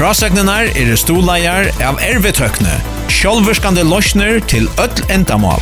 [0.00, 2.72] Frasegnenar er stoleier av ervetøkne,
[3.12, 5.60] sjálverskande løsner til öll endamál.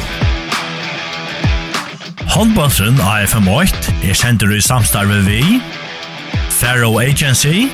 [2.36, 5.42] Håndbåndsen AFM8 er sender i samstarve vi,
[6.54, 7.66] Faro Agency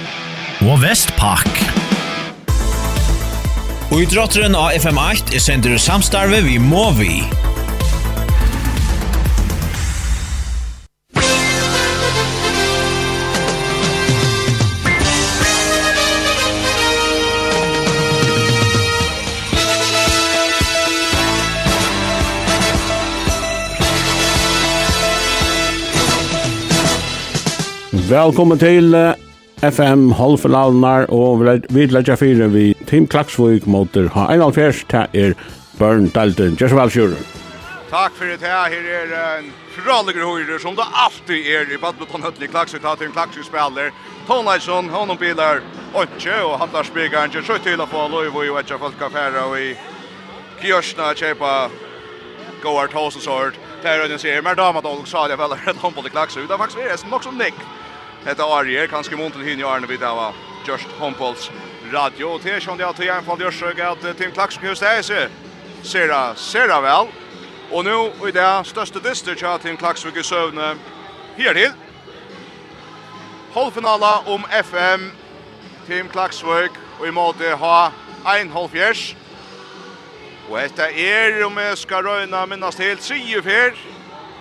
[0.64, 1.52] og Vestpak.
[3.92, 7.43] Og idrotteren AFM8 er sender i samstarve vi Movi.
[28.04, 28.92] Velkommen til
[29.64, 31.40] FM Holfelavnar og
[31.72, 35.32] vi leggja 4 vi Team Klaksvøk motor ha 91 ta er
[35.78, 36.58] Burn Dalton.
[36.60, 37.16] Just well sure.
[37.88, 38.68] Takk fyrir det her.
[38.68, 43.08] Her er en fraligur høyre som det alltid er i badminton høtli Klaksvøk ta til
[43.08, 43.88] en Klaksvøk spiller.
[44.28, 45.62] Tonleisson, honom bilar
[45.94, 47.32] Otje og hattar spegaren.
[47.32, 49.72] Så til å få lov og etja folk affæra og i
[50.60, 51.54] Kjørsna kjepa
[52.60, 53.56] Goart Hosensort.
[53.80, 56.50] Det er øyden sier, mer damat og salige veller enn håndboll i Klaksvøk.
[56.52, 57.40] Det er faktisk er som nok som
[58.26, 60.32] ett år här kanske mont til hinner Arne vid där
[60.66, 61.50] just Hompols
[61.92, 62.28] radio.
[62.28, 65.28] Og til som det att fall gjør seg att Tim Klaxon just är så
[65.82, 67.08] ser ser väl
[67.70, 70.76] och nu i det største distet jag Tim Klaksvik i søvne
[71.36, 71.72] här till
[73.54, 75.12] Halvfinala om FM
[75.86, 77.92] Tim Klaksvik og i måte ha
[78.26, 79.16] ein halvfjers.
[80.48, 83.76] Og dette er om jeg skal røyna minnast til 3-4.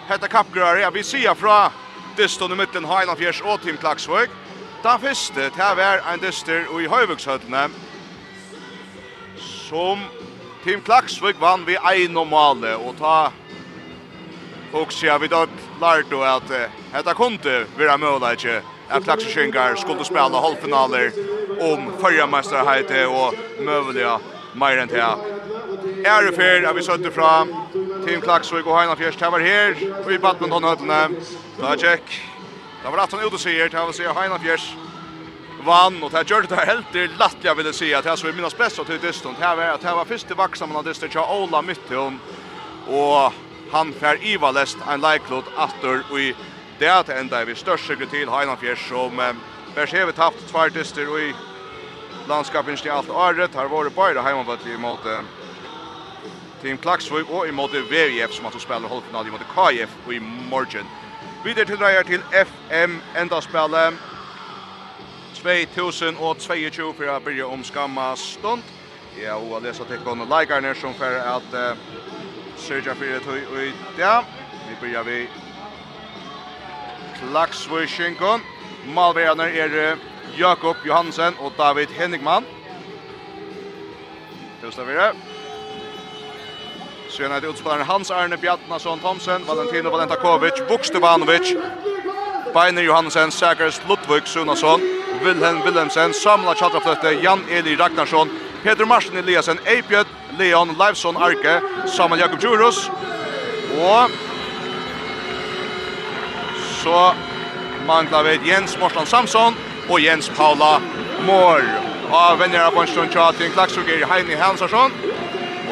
[0.07, 1.71] Hette kappgrøyre, ja, vi sier fra
[2.17, 4.29] dyst under mitten Heinan Fjers og Team Klaksvøk.
[4.83, 7.69] Da første, det var en dyster i Høyvøkshøttene,
[9.37, 10.03] som
[10.63, 13.31] Team Klaksvøk vann vi ein og male, og ta
[14.73, 15.49] Oksia vid att
[15.81, 16.49] at
[16.93, 21.11] dette kunne være mulig ikke at Klaxerskingar skulle spille halvfinaler
[21.61, 22.23] om förra
[23.07, 23.33] og
[24.13, 24.21] och
[24.55, 25.01] mer enn det.
[26.05, 27.53] Är det för att vi sötte fram
[28.05, 31.09] Team Klaxvik och Heinar Fjärs her og i badmintonhöllene
[31.57, 32.01] Da check.
[32.83, 34.75] Da var att han ut och säger till att säga Heina Fjers
[35.65, 37.03] vann og det gjør det helt det
[37.43, 39.95] jeg vill at att jag så er minnes best til stund Det var det här
[39.95, 42.19] var første vaxan av hade til Ola Mytton
[42.87, 43.33] og
[43.71, 46.33] han fær Iva lest en leiklod åter og i
[46.79, 49.17] det att ända vi största til Heina Fjers, som
[49.75, 51.33] Vers har vi tapt tvær dyster og i
[52.27, 55.23] landskapen til alt året har vært bare hemmavalt i måte
[56.61, 61.02] Team Klaxvik og i måte VVF som att spela i mot KF og i morgon.
[61.43, 63.93] Vi er tilreier til FM endaspelet.
[65.35, 68.63] 2022 for å begynne om skamma stund.
[69.19, 71.75] Ja, og jeg leser til kone Leikerne som for at uh,
[72.63, 74.23] Sørja fyrir tøy og i dag.
[74.69, 75.19] Vi begynner vi
[77.19, 78.47] Klaksvøysjinkon.
[78.95, 79.99] Malverjaner er
[80.39, 82.47] Jakob Johansen og David Henningmann.
[84.63, 85.32] Tusen takk
[87.13, 91.55] Så är det utspelaren Hans Arne Bjarnason Thomsen, Valentino Valentakovic, Bukstevanovic,
[92.53, 94.81] Beiner Johansen, Sakers Ludvig Sunason,
[95.23, 98.29] Wilhelm Wilhelmsen, Samla Chatraflöte, Jan Eli Ragnarsson,
[98.63, 100.07] Peter Marsen Eliasen, Eipjöt,
[100.37, 102.89] Leon Leifson Arke, Samuel Jakob Djurus,
[103.79, 104.09] og
[106.83, 107.13] så
[107.87, 109.55] manglar vi Jens Morsland Samson
[109.89, 110.81] og Jens Paula
[111.25, 111.61] Mår.
[112.13, 114.91] Og venner av Bønstrøn Tjating, Klaksugir, Heini Hansarsson,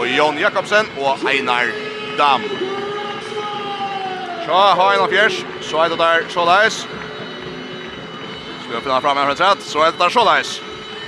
[0.02, 1.70] og Jon Jakobsen og Einar
[2.18, 2.42] Dam.
[4.46, 6.46] Så har Einar fjers, så er det der så
[8.62, 10.62] Skal vi finne fram en retrett, så er det der så leis.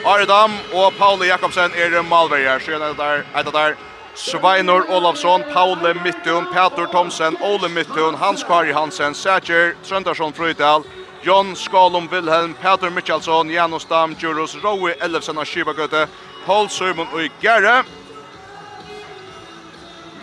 [0.06, 3.74] Ari Dam og Pauli Jakobsen er malverger, så er det der, er det der
[4.16, 10.84] Sveinor Olafsson, Paule Mittun, Petur Thomsen, Ole Mittun, Hans Kari Hansen, Sætjer, Trøndarsson Frydal,
[11.26, 16.08] Jon Skalum Wilhelm, Petur Mikkelsen, Janus Dam, Djurus, Rowe Ellefsen og Skibagøte,
[16.46, 17.84] Paul Sørmund og Gerre.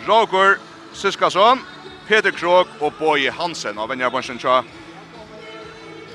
[0.07, 0.57] Roger
[0.93, 1.59] Siskason,
[2.07, 4.61] Peter Krog og Boje Hansen av Venjabansen tja.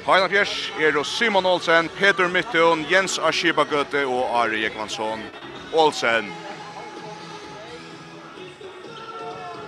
[0.06, 5.22] Heina Fjers er Simon Olsen, Peter Mittun, Jens Ashiba Gøte og Ari Jekvansson
[5.74, 6.28] Olsen.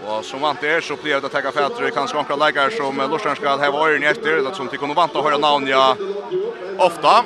[0.08, 2.96] Og som vant er så blir det å takke fætter i kanskje omkring leikere som
[2.96, 5.90] Lorsland skal heva øyren etter, det som de kunne vant å høre navn ja
[6.78, 7.20] ofta.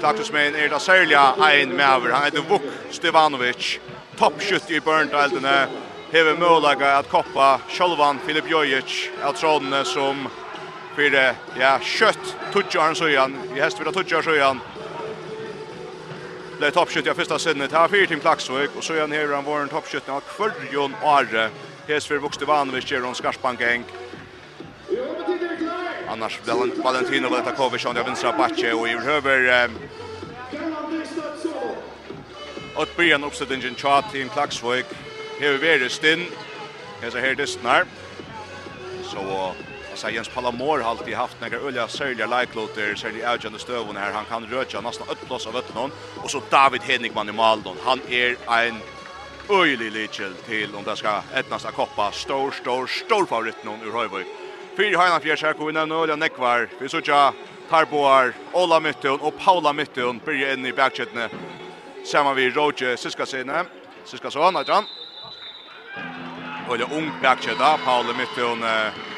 [0.00, 2.12] Klaksesmein er da særlig ein over.
[2.12, 3.78] han heter Vuk Stevanovic,
[4.16, 5.68] toppskytt i Burndeltene,
[6.14, 10.28] hever möjliga at koppa Sjolvan Filip Jojic av trådene som
[10.94, 14.60] för ja, kjøtt tuttjaren Søyan, i hest häst vid Søyan så igen.
[16.60, 17.72] Det är toppskytt jag första sinnet.
[17.72, 21.50] Här har fyra tim Klaxvik og Søyan hever han våren toppskytt av Kvörjon Are.
[21.88, 23.60] hest för Vokste Vanovic ger hon Skarsbank
[26.08, 26.40] Annars
[26.84, 29.70] Valentino Valetakovic har vänstra batje og i höver
[32.76, 34.84] Och byen uppsättningen tjat i en klagsvåg
[35.40, 36.26] hever veri stinn,
[37.02, 37.86] hesa her distnar.
[39.04, 39.54] Så,
[39.90, 44.12] altså Jens Palamor har alltid haft några ölja sörliga lajkloter, sörliga avgjande stövun här.
[44.12, 45.90] Han kan röja nästan öppplås av öppnån.
[46.16, 47.76] Och så David Henigman i Maldon.
[47.84, 48.80] Han är en
[49.50, 52.12] öjlig lichel till om det ska ettnasta koppa.
[52.12, 54.24] Stor, stor, stor favorit någon ur Høyvøy.
[54.76, 56.68] Fyra hajna fjärs här kommer vi nämna ölja nekvar.
[56.78, 57.04] Vi såg
[57.70, 61.28] Tarboar, Ola Myttun och Paula Myttun börjar in i backkedjorna.
[62.04, 63.64] Samma vi Roger Siskasene,
[64.04, 64.84] Siskason, Adjan.
[64.84, 65.03] Siskason
[66.72, 67.78] eller ung backkedda.
[67.84, 68.58] Paul i mitten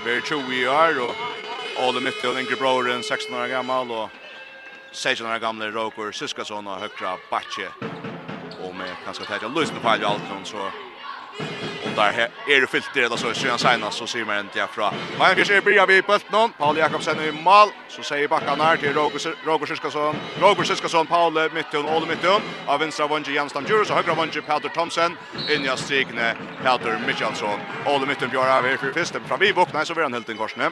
[0.04, 4.10] blir 20 år och Ole Mittel, Ingrid Broren, 16 år gammal och
[4.92, 7.68] 16 år gamla Roger Syskason och högra Batche.
[8.64, 10.70] Och med kanske tätt jag lyssnar på allt så
[11.84, 14.94] Och där är det fyllt redan så sen signas så ser man inte ifrån.
[15.18, 16.52] Men kanske ser bra vi på någon.
[16.52, 20.16] Paul Jakobsen i mål så säger backarna här till Roger Roger Siskason.
[20.40, 24.68] Roger Siskason Paul mitten och mitten av vänstra vånge Jens Stamjur så högra vånge Peter
[24.68, 25.16] Thomsen
[25.50, 27.60] in i strikne Peter Michelson.
[27.84, 30.70] Och mitten gör av för första från vi bocknar så vi han helt en korsne.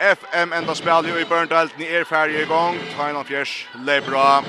[0.00, 2.78] FM enda spel i Burndelten i er färje igång.
[2.96, 4.42] Final Fjärs, Lebra,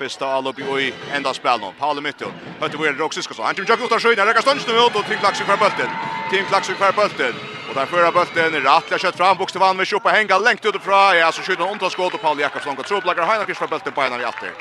[0.00, 1.72] fyrsta allop i enda spelen.
[1.78, 2.28] Paul Mytto.
[2.60, 3.42] Hörte vi det också så.
[3.42, 4.26] Han tog jag ut och skjuter.
[4.26, 5.90] Räcker stunds nu ut och Tim Klaxvik för bulten.
[6.30, 7.34] Tim Klaxvik för bulten.
[7.68, 11.16] Och där förra bulten rattlar kött fram bokstavan med Choppa hänga längt utifrån.
[11.22, 13.92] Ja, så skjuter han undan skott och Paul Jakobsson går tror blackar Heinrich för bulten
[13.92, 14.52] på ena i åter.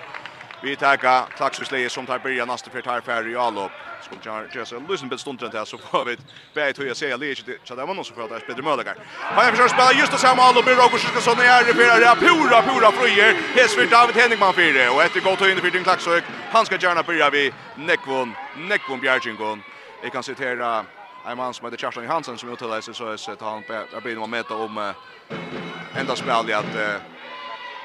[0.61, 0.97] Vi tar
[1.37, 3.71] klaxusleje som tar börja nästa för tar färre i allop.
[4.01, 6.17] Skulle jag just en liten bit stund där så får vi
[6.53, 8.93] bättre hur jag ser leje så där var någon som för att spela möjliga.
[9.17, 11.99] Har jag försökt spela just det samma allop i Roger ska såna är det för
[11.99, 13.33] det pura pura fröjer.
[13.55, 16.23] Hes för David Henningman för det och efter gott in i den klaxsök.
[16.51, 19.63] Han ska gärna börja vi Neckvon Neckvon Bjärgingon.
[20.03, 20.85] Jag kan citera
[21.27, 23.63] en man som heter Kjartan Johansen som uttalar sig så att han
[24.03, 24.93] blir nog med om
[25.95, 26.75] ända spel i att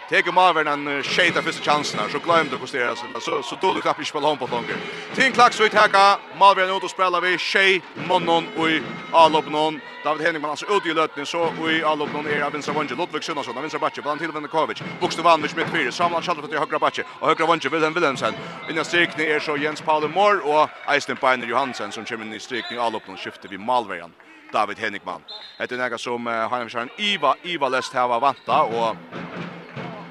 [0.09, 3.09] Teg om avern en skjeit av første chansen her, så glömde det kostera sig.
[3.21, 4.77] Så, så tog du knappt ikke spela hon på langer.
[5.17, 8.83] Tien Klaksvik teka, Malvern ut og spela vi tjej, Monnon og i
[9.15, 9.81] Alopnon.
[10.05, 13.25] David Henningman altså ut i løtning, så og i Alopnon er av Vinsra Vange, Lodvig
[13.25, 16.83] Sunnarsson, av Vinsra Batje, blant til Vende Kovic, Bukstevanovic midt fire, Samuel Kjallfett til Høgra
[16.83, 18.37] Batje, og høyre vanje Wilhelm Wilhelmsen.
[18.69, 22.43] Inna strikning er så Jens Paule Mår og Eisten Beiner Johansen som kommer inn i
[22.45, 24.13] strikning Alopnon, skifter vi Malvern.
[24.53, 25.21] David Henningman.
[25.59, 28.97] Det är något som uh, Heinrich Iva Iva lest hava vanta og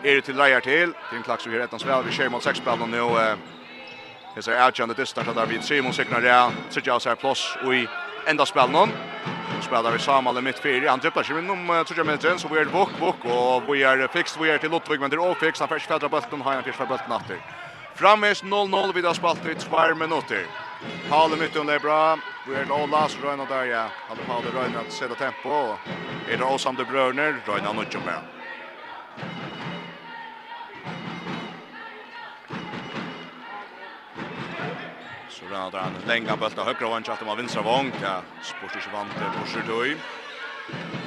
[0.04, 2.60] är det till lejer till till en klax vi rätt spel vi kör mot sex
[2.60, 3.36] spel nu eh
[4.36, 6.52] Det är outjande distans där vi Simon segnar där.
[6.70, 7.88] Sitter jag plus og i
[8.26, 8.88] enda spel Nå
[9.62, 10.90] Spelar vi Samuel i mittfältet.
[10.90, 14.42] Han tripplar sig inom tror jag så vi är bok bok och vi är fixed
[14.42, 16.86] vi är till Lottvig men det är ofix han först fjärde bollen har han första
[16.86, 17.38] fjärde bollen åter.
[17.96, 20.46] Frammes 0-0 vid spalt i 2 minuter.
[21.10, 22.18] Paul mitt under är bra.
[22.48, 23.88] Vi är då last run där ja.
[24.08, 25.76] Han Paul run att sätta tempo.
[26.30, 27.36] Är det Osam de Bröner
[27.66, 28.33] han och Jumper.
[35.54, 38.76] Brunna där han länga bult av högra vånk, att de har vinstra vånk, ja, sport
[38.76, 39.98] inte vant, på tog.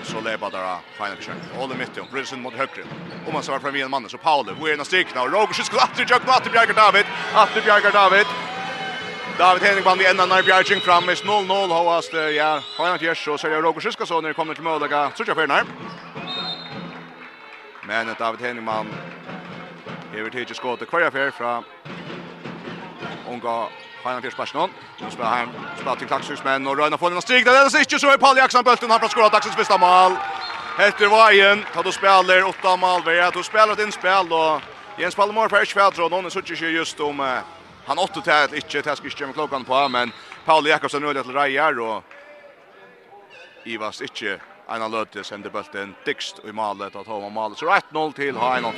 [0.03, 1.61] Så lebar där final check.
[1.61, 2.85] All i mitten, Brilson mot högra.
[3.27, 4.55] Om man svarar fram igen mannen, så Paul.
[4.59, 7.05] hvor är en strikna, och Roger skulle att jag jökna, att Bjargar David,
[7.35, 8.27] att Bjargar David.
[9.39, 13.63] David Henning vann i ändan när Bjarging fram, 0-0 hoast, ja, final check så säljer
[13.63, 15.65] Roger Siskason när det kommer till Möldaga, så tjaffer när.
[17.87, 18.87] Men David Henningman
[20.13, 21.63] Hever tidsi skåte kvarja fyr fra
[23.29, 23.69] unga
[24.07, 24.71] Fajna til Spersson.
[24.99, 28.01] Så spiller han spiller til Taksus, men når Røyna får en strig, det er det
[28.01, 30.15] så er Palli Aksan Bølten, han får skåret Taksens beste mål.
[30.79, 34.63] Hester Vajen, ta du spiller åtta mål, vi er, du spiller et innspill, og
[34.99, 37.23] Jens Pallemor får ikke fædre, og noen sitter ikke just om,
[37.87, 40.13] han åtte til at ikke, det skal ikke klockan klokken på, men
[40.47, 42.03] Palli Jakobsen nødde til Reier, og
[43.65, 44.39] Ivas ikke
[44.71, 47.59] Einar Løte sender bulten dikst i malet og ha malet.
[47.59, 48.75] Så 1-0 til Hainan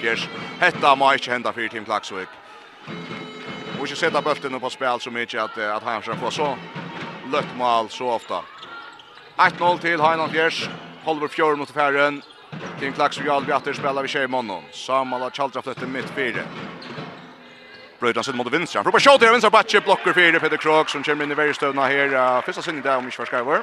[0.61, 2.29] Hetta må ikke henda fyrir Team Klaksvik.
[3.79, 6.57] Och inte sätta bulten på spel så mycket att, att han ska få så
[7.33, 8.41] lött mål så ofta.
[9.37, 10.69] 1-0 till Hainan Fjärs.
[11.05, 12.23] Holver Fjör mot Färren.
[12.81, 14.63] Tim Klax och Jarl Bjatter spelar vid Tjejmonnen.
[14.73, 16.41] Samal har Chaltra flyttar mitt fyra.
[18.01, 18.83] Bröjdan sitter mot vinstra.
[18.83, 20.41] Probar shot här, vinstra batche, blocker fyra.
[20.41, 22.41] Peter Krog som kommer in i värjestövna här.
[22.43, 23.63] Första sinne där om inte förskriver.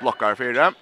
[0.00, 0.72] Blockar fyra.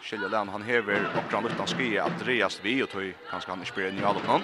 [0.00, 4.04] Skilja Lehn, han hever okran utan skri Andreas Vi och tog kanske han spelar i
[4.04, 4.42] allt någon.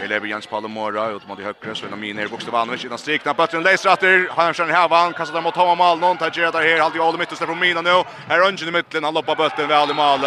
[0.00, 3.62] Vi lever Jens Palomora ut mot i högre så innan miner Bokstavanovic innan strikna Bötten
[3.62, 6.96] Leiser han kör här vann kastar dem mot Tom Mal någon tar där här allt
[6.96, 8.02] i all mitten från Mina nu.
[8.28, 10.20] Här Ungen i mitten han loppar Bötten väl i mål.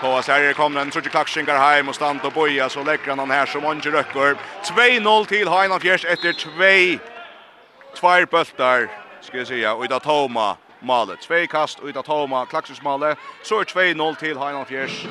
[0.00, 3.30] På så här kommer en Trudge Klaxingar hem och stand och boja så läcker han
[3.30, 4.36] här som Ungen röcker.
[4.62, 7.04] 2-0 till Heinan Fjärs efter 2
[8.00, 8.88] två bultar
[9.20, 11.20] ska jag säga och i Toma målet.
[11.20, 13.18] Tvei kast ut av Toma, Klaxus målet.
[13.42, 15.06] Så er 2-0 til Heinald Fjers.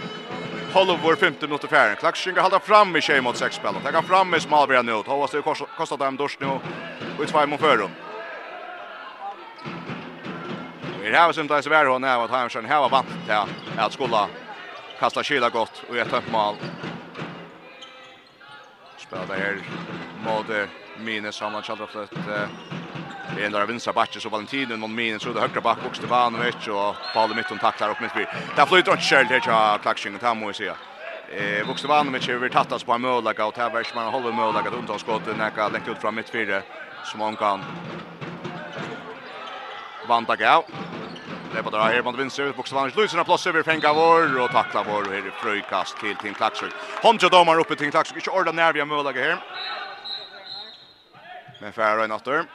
[0.73, 1.95] Hollow var 15 minutter fjärden.
[1.95, 3.75] Klaxinga halda fram i tjej mot sex spel.
[3.83, 4.93] Tar fram i Smalberg nu.
[5.05, 5.41] Hovas det
[5.77, 6.47] kostar dem dors nu.
[7.19, 7.91] Och två mot förum.
[11.01, 13.45] Vi har som det är hon är att han sen har vant där.
[13.77, 14.27] Att skulle
[14.99, 16.55] kasta kyla gott och ett mål.
[18.97, 19.61] Spelar där
[20.25, 20.45] mot
[20.97, 22.11] minus Hanna Chaldraflet.
[22.11, 22.82] att
[23.35, 26.67] Det är några vänstra backen så Valentino någon min så det högra back också Stefanovic
[26.67, 28.25] och Paul Mitton tacklar upp mitt by.
[28.55, 30.67] Där flyter inte själv det jag klaxing och Tamo Eh sig.
[30.67, 35.97] Eh Vuxtevanovic över tattas på målaga och Taversman håller målaga ett undanskott näka läckt ut
[35.97, 36.61] från fyra
[37.03, 37.63] som han kan.
[40.07, 40.63] Vanta Gau.
[41.55, 44.83] Det bara här mot vänster ut Vuxtevanovic lyser en plats över fänga vår och tacklar
[44.83, 46.69] vår här fröjkast till Tim Klaxer.
[47.01, 48.15] Honja domar uppe till Klaxer.
[48.15, 49.37] Inte ordan när vi har här.
[51.61, 52.45] Men färre än åter.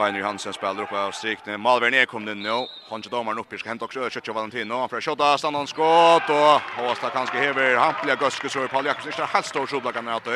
[0.00, 1.58] Daniel Hansen spelar upp av strikne.
[1.58, 2.66] Malvern är kom den nu.
[2.90, 3.58] Han kör domaren upp.
[3.58, 4.74] Ska hämta också Kjötje Valentino.
[4.74, 7.76] Han får skjuta stannar skott och Håsta kanske hever.
[7.76, 10.30] Han blir guske så Paul Jakobsen är helt stor skjutla kan möta.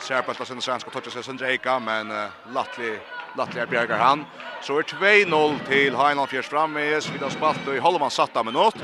[0.00, 4.24] Ser på att sen svensk och touchar sig sönder men uh, Lattli är bjärgar han.
[4.62, 7.00] Så är 2-0 till Heinland Fjärs framme.
[7.12, 8.76] Vidar spalt och i Holman satta med något.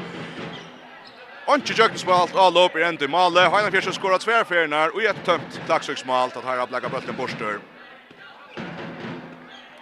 [1.47, 2.37] Onki Jökens spalt.
[2.37, 3.41] all upp i ända i Malle.
[3.41, 6.37] Heinland Fjärs skorar tvärfärnar och ett tömt klagsöksmalt.
[6.37, 7.59] att här har blacka bulten borster.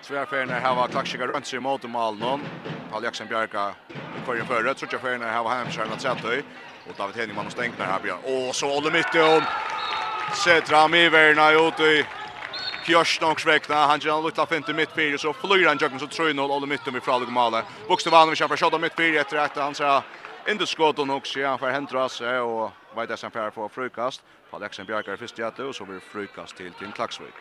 [0.04, 2.40] Svärfärna här var klaxikar runt sig mot mål någon.
[2.90, 3.74] Paul Jackson Bjarka
[4.24, 6.28] för en förrätt så jag Färna här var hemskärna att sätta
[6.88, 8.18] Och David Henningsman och stänger här Björn.
[8.48, 9.42] Och så håller mitt om.
[10.44, 12.06] Sätter han i värna ut i
[12.86, 13.44] Kjörsnångs.
[13.68, 15.16] Han gör en liten fint i mitt mittfyr.
[15.16, 17.28] Så flyr han Jökman så 3-0 håller mitt om i Fralug
[18.30, 20.02] vi kämpar han mitt mittfyr efter att han säger
[20.48, 23.68] inte skott och nog så han får händra sig och vad det som för på
[23.68, 24.22] frukast.
[24.50, 27.34] Paul Jackson Bjarka är först jätte och så blir frukast till till Klaxvik.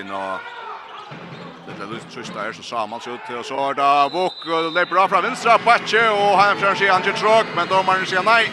[0.00, 0.52] inn og
[1.66, 4.64] Det er lyst trist her, så Samuels ut til, og så er det Vuk, og
[4.64, 8.22] det leper bra fra vinstra, Batje, og Heimfjern sier han ikke tråk, men dommeren sier
[8.24, 8.46] nei,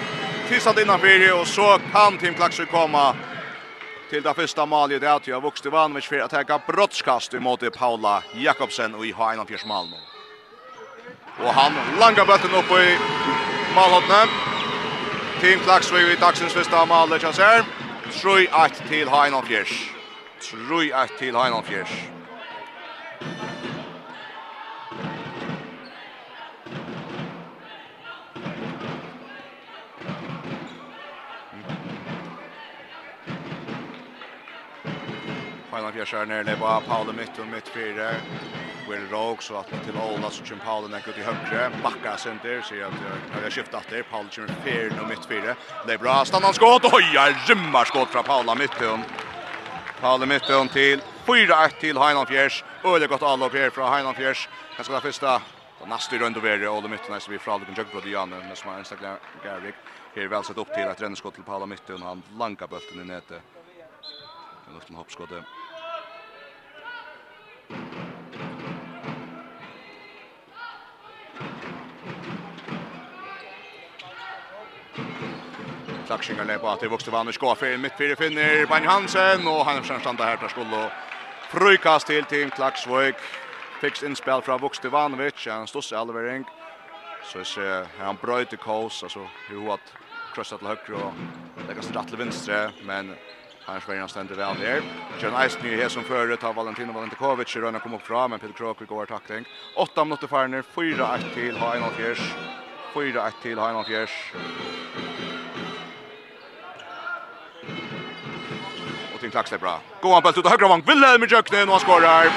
[0.50, 3.05] tisset innanfyrir, og så kan Tim Klaksøy komme
[4.09, 6.59] til det første malet, det er at jeg har vokst i vanvits for å teka
[6.67, 9.95] brottskast imot Paula Jakobsen og i H1 malen.
[11.39, 12.91] Og han langer bøtten opp i
[13.73, 14.29] malhåttene.
[15.41, 17.65] Tim Klaksøy i dagsens første malet, kjønner,
[18.21, 20.02] 3-8 til H1
[20.43, 21.89] Troi ett till Heinan Fjärs.
[35.71, 38.09] Heinan Fjärs är nere på Paul mitt och mitt fyra.
[38.89, 41.71] Will Rogue så att till Ola så kör Paul den ut i högre.
[41.83, 42.93] Backa center ser att
[43.35, 45.55] jag har skiftat där Paul kör fair och mitt fyra.
[45.88, 46.93] Det är bra stannar skott.
[46.93, 48.81] Oj, är rymmar skott från Paula mitt.
[48.81, 49.22] Och
[50.03, 52.63] Talle mitten till 4-1 till Heinan Fjärs.
[52.83, 54.50] Öle gott alla upp här från Heinan Fjärs.
[54.75, 55.41] Kan ska första
[55.79, 58.77] och nästa runda över och mitten så vi från Lukan Jökbro det Janne med som
[58.77, 59.75] Instagram Garvik.
[60.15, 63.43] Här väl sett upp till ett rännskott till Paula mitten han lanka bollen i nätet.
[64.74, 65.45] Luften hoppskottet.
[76.13, 77.77] Sakshingar lägger på att det vuxte vann och skåfer.
[77.77, 80.91] Mitt fyra finner Bang Hansen och han försöker stanna här till skulle
[81.51, 83.15] frukast till team Klaxvik.
[83.82, 86.46] Fix inspel från Vuxte Vanovic, han står sig allvarlig.
[87.24, 89.93] Så är han bröt i kors alltså hur att
[90.34, 91.13] krossa till höger och
[91.67, 93.15] lägga sig rätt till vänster men
[93.65, 94.82] han spelar han ständer väl där.
[95.22, 98.53] John Eisen är här som förut har Valentino Valentikovic rönna kom upp fram men Peter
[98.53, 99.46] Krok går tackling.
[99.75, 102.34] 8 minuter för 4-1 till ha en av fjärs.
[102.93, 104.34] 4-1 till ha en av fjärs.
[109.23, 109.79] Tim Klaxvik bra.
[110.01, 110.81] Gå han på ut av högra vång.
[110.81, 112.27] Wilhelm i jöknen och han skorar.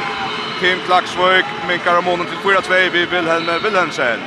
[0.60, 4.20] Tim Klaxvik minkar månen till 4-2 vid Wilhelm Wilhelmsen.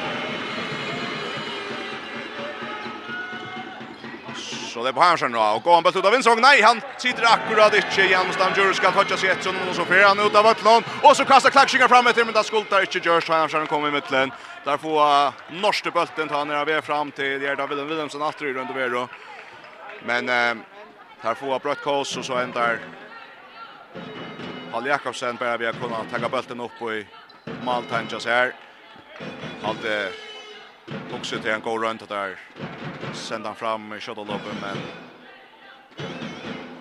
[4.73, 5.39] Så det är på Hansen då.
[5.39, 6.41] Och går han på ut av Vinsång.
[6.41, 8.01] Nej, han sitter akkurat inte.
[8.01, 8.25] igen.
[8.31, 9.57] Stam Djur ska toucha sig ett sånt.
[9.69, 10.83] Och så fer han ut av Ötlån.
[11.03, 13.27] Och så kastar Klaxvingar fram till Men där skultar inte Djurus.
[13.27, 14.31] Hansen kommer i mittlen.
[14.63, 18.21] Där får norske bulten ta ner av er fram till Gerda Wilhelm Wilhelmsen.
[18.21, 19.07] Alltid runt över då.
[20.05, 20.29] Men...
[20.29, 20.63] Uh,
[21.21, 22.79] Här får brött kors och så ändar
[24.71, 27.07] Hall Jakobsen bara vi har kunnat tagga bulten upp i
[27.65, 28.55] Maltanjas här.
[29.61, 30.11] Hade
[31.13, 32.39] också till en god runt där.
[33.13, 34.77] Sända fram i shotloppen men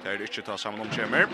[0.03, 1.27] det är inte ta samman om kemer.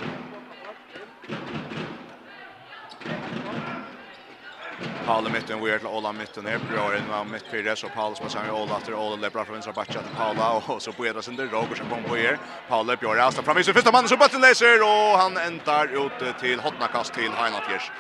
[5.02, 8.16] Paul i mitten, är till Ola mitten här bra in med mitt fyra så Paul
[8.16, 11.23] som sen Ola till Ola bra från vänstra backa till Paula och så på ena
[11.23, 12.38] sidan Roger som kommer på er.
[12.66, 16.38] Paul upp gör alltså fram i första mannen så bollen läser och han ändar ut
[16.38, 17.93] till hotnakast till Heinafjörs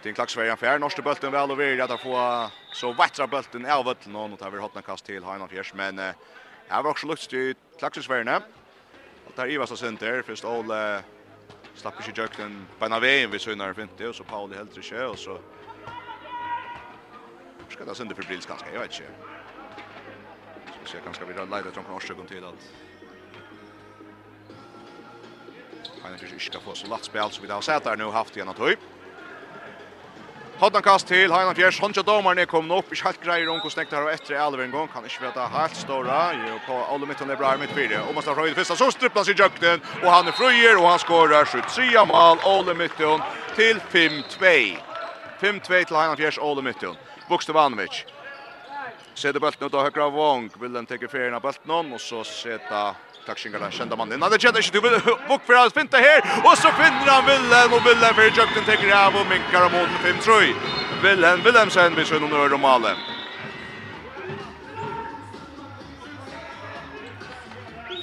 [0.00, 3.84] Det är klaxvägen för norska bollen väl och vill att få så vattra bollen av
[3.84, 5.98] bollen och nu tar vi hotnakast till Heinafjörs men
[6.68, 7.54] här var också lust i
[8.02, 8.40] Sverige.
[9.26, 11.02] Allt där Ivas och center först Ola
[11.76, 14.82] slapp ikke jøkken på en av veien vi søgner fint det, og så Pauli helter
[14.82, 15.38] ikke, og så
[17.72, 19.12] skal det sende for Brils ganske, jeg vet ikke.
[20.72, 22.68] Så vi ser ganske videre leide til noen årsøkken til at
[26.02, 28.36] Heinrich ikke skal få så latt spil, så vi da har sett der nå haft
[28.36, 28.76] igjen at høy.
[30.56, 31.78] Hoddan kast til Heinan Fjers.
[31.84, 34.88] Honja domarna kom opp, ikke helt greier om hvordan det och efter Alver en gang.
[34.88, 36.32] kan inte veta helt stora.
[36.32, 39.32] Jo på alle midten är bra mitt står Och måste röja första så stripplas i
[39.32, 41.70] jukten och han er fröjer och han skorar skjut.
[41.70, 42.38] Sia mal.
[42.44, 43.20] Olle mitten
[43.56, 44.78] till 5-2.
[45.40, 46.96] 5-2 till Heinan Fjärs Olle Bukste
[47.28, 48.04] Bokstavanovic.
[49.14, 50.50] Sätter bulten ut av högra vång.
[50.60, 50.94] Vill den ta
[51.34, 52.94] av bulten och så sätta
[53.26, 54.20] Takshingar kända mannen.
[54.20, 57.72] Nej, det känner inte du bock för att finta här och så finner han Wilhelm
[57.72, 60.54] och Wilhelm för Jökten tar av och minkar mot mål fem tror.
[61.02, 62.88] Wilhelm sen vid sjön under normale.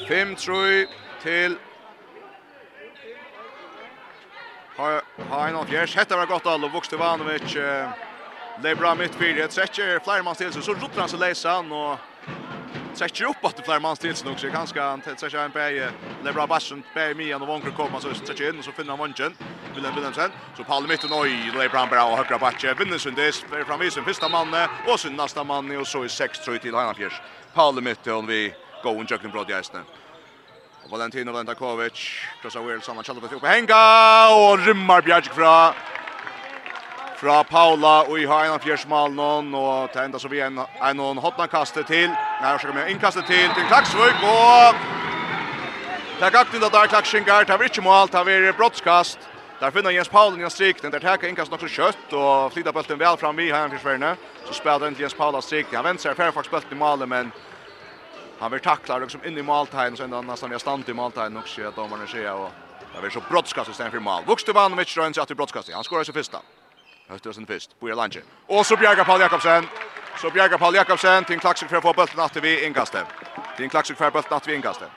[0.08, 0.86] Fem tror
[1.24, 1.58] till
[4.76, 5.96] Har han något gärs.
[5.96, 7.54] Hetta var gott all och vuxte Vanovic.
[8.62, 9.36] Det är bra mittfyr.
[9.36, 10.62] Det sträcker flermans till sig.
[10.62, 11.98] Så rotar han sig läsan och
[12.96, 15.52] trekker opp at det flere manns til nok, så jeg så skal han sätter en
[15.52, 15.92] bæg,
[16.24, 19.38] Lebra Bassen, bæg mig och Vonker kommer, så sätter in och så finner han vondjen,
[19.76, 23.16] Willem sen så Paul mitt och oj Lebra han bra och högra backe vinner sen
[23.16, 24.56] det är fram i sin første mann,
[24.88, 27.22] och sin neste mann, så i 6-3 Fjärs
[27.54, 29.54] Paul mitt och vi går och jucken bröd i
[30.84, 35.74] Och Valentino Valentakovic, krossar Wilson, han kjallar på hänga och rymmar Bjerg fra
[37.24, 40.98] fra Paula og i har en av fjersmalen og det enda så vi en, en
[41.00, 44.82] noen hotnakastet til nei, så kommer innkastet til til Klaksvøk og
[46.18, 49.30] det er gakt inn der Klaksingar det er ikke mål, det er brottskast
[49.62, 52.74] der finner Jens Paula inn i strikten der teker innkastet nok så kjøtt og flytta
[52.76, 55.72] bulten vel fram vi har en fjersverne så spiller den til Jens Paula strik.
[55.72, 57.32] han venter seg færfaks bulten i målet men
[58.40, 61.68] han blir tacklar liksom in i måltiden så ända nästan jag stand i måltiden också
[61.68, 62.52] att domarna ser och
[62.96, 64.24] det blir så brottskast istället för mål.
[64.28, 65.74] Vuxte vann med Ströns att brottskast.
[65.74, 66.40] Han skorar så första.
[67.14, 68.22] Høstøsen først, Boja Lange.
[68.50, 69.70] Og så bjerger Paul Jakobsen.
[70.18, 73.06] Så bjerger Paul Jakobsen, Tim Klaksvik for å få bulten at vi innkaste.
[73.58, 74.90] Tim Klaksvik for bulten at vi innkaste.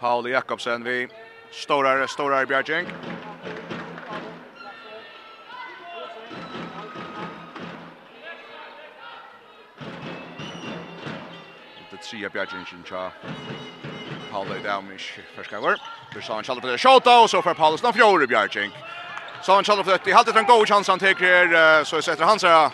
[0.00, 1.08] Paul Jakobsen vi
[1.52, 2.90] storar, storar bjerging.
[11.90, 13.10] Det tredje bjergingen tja.
[14.32, 15.76] Paul Daumish förskavor.
[16.14, 16.78] Vi sa han kallade på det.
[16.78, 17.82] Shota och så för Paulus.
[17.82, 18.70] Nå fjore bjerging.
[19.42, 22.38] Så han kallar Det har halter en god chans han tar här så sätter han
[22.38, 22.70] sig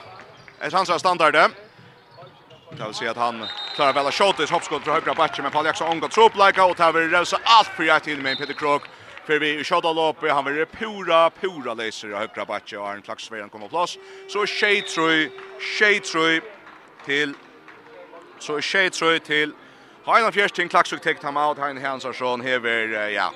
[0.60, 1.32] ett hans standard.
[1.32, 5.52] Det vill se att han klarar väl att skjuta i hoppskott från högra backen men
[5.52, 8.54] Paul Jackson omgått upp lika och tar väl rösa allt för jag till med Peter
[8.54, 8.82] Krok.
[9.26, 13.48] För vi skjuter lopp han vill pura pura läser i högra backen och en flaxsvärden
[13.48, 13.98] kommer på plats.
[14.28, 15.30] Så Shay Troy,
[15.78, 16.40] Shay Troy
[17.04, 17.34] till
[18.38, 19.52] så Shay Troy till
[20.04, 23.32] Heinrich Fjersten klaxsuk tekt ham out Heinrich Hansson hever ja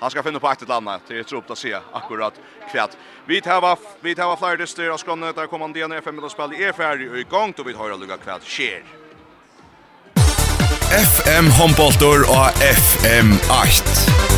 [0.00, 2.34] han ska finna på ett landa till ett ropt att se akkurat
[2.72, 2.96] kvätt.
[3.26, 6.64] Vi tar vi tar flera dyster och skånna där kommer det ner fem spel i
[6.64, 8.44] är färdig och igång då vi har lugga kvätt.
[8.44, 8.82] Share.
[10.90, 14.28] FM Homboltor og FM 8.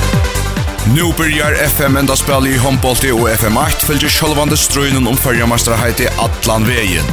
[0.96, 6.66] Nu byrjar FM enda spel i håndbolti og FM8 fylgje sjálvande strøynen om fyrjamastarheiti Atlan
[6.66, 7.06] vegin.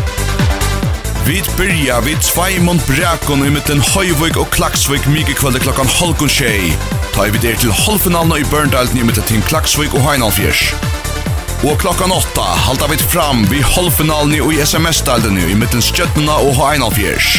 [1.28, 6.72] Vi byrja vid Sveimund Brakon i mitten Høyvøk og Klaksvøk mykje kvölde klokkan halkun tjei.
[7.18, 10.68] Ta i videre til halvfinalen i Børndalen i mitt team Klaksvik og Heinalfjers.
[11.66, 17.32] Og klokkan 8 halda vi fram vid halvfinalen i SMS-dalen i mitt Skjøttena og Heinalfjers.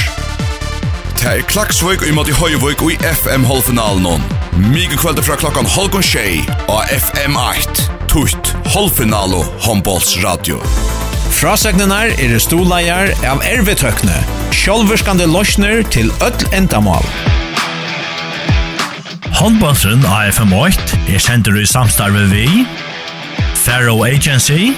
[1.15, 4.27] Ta i Klaksvik og i måte og i FM-halvfinalen.
[4.67, 7.87] Mykje kvelder fra klokkan halvgon tjei og FM-8.
[8.11, 10.59] Tutt halvfinalo Håndbolls Radio.
[11.39, 17.07] Frasegnenar er stoleier av ervetøkne, sjálvurskande løsner til öll endamål.
[19.37, 22.47] Håndbåndsen AFM8 er kjenter i samstarve vi,
[23.61, 24.71] Faro Agency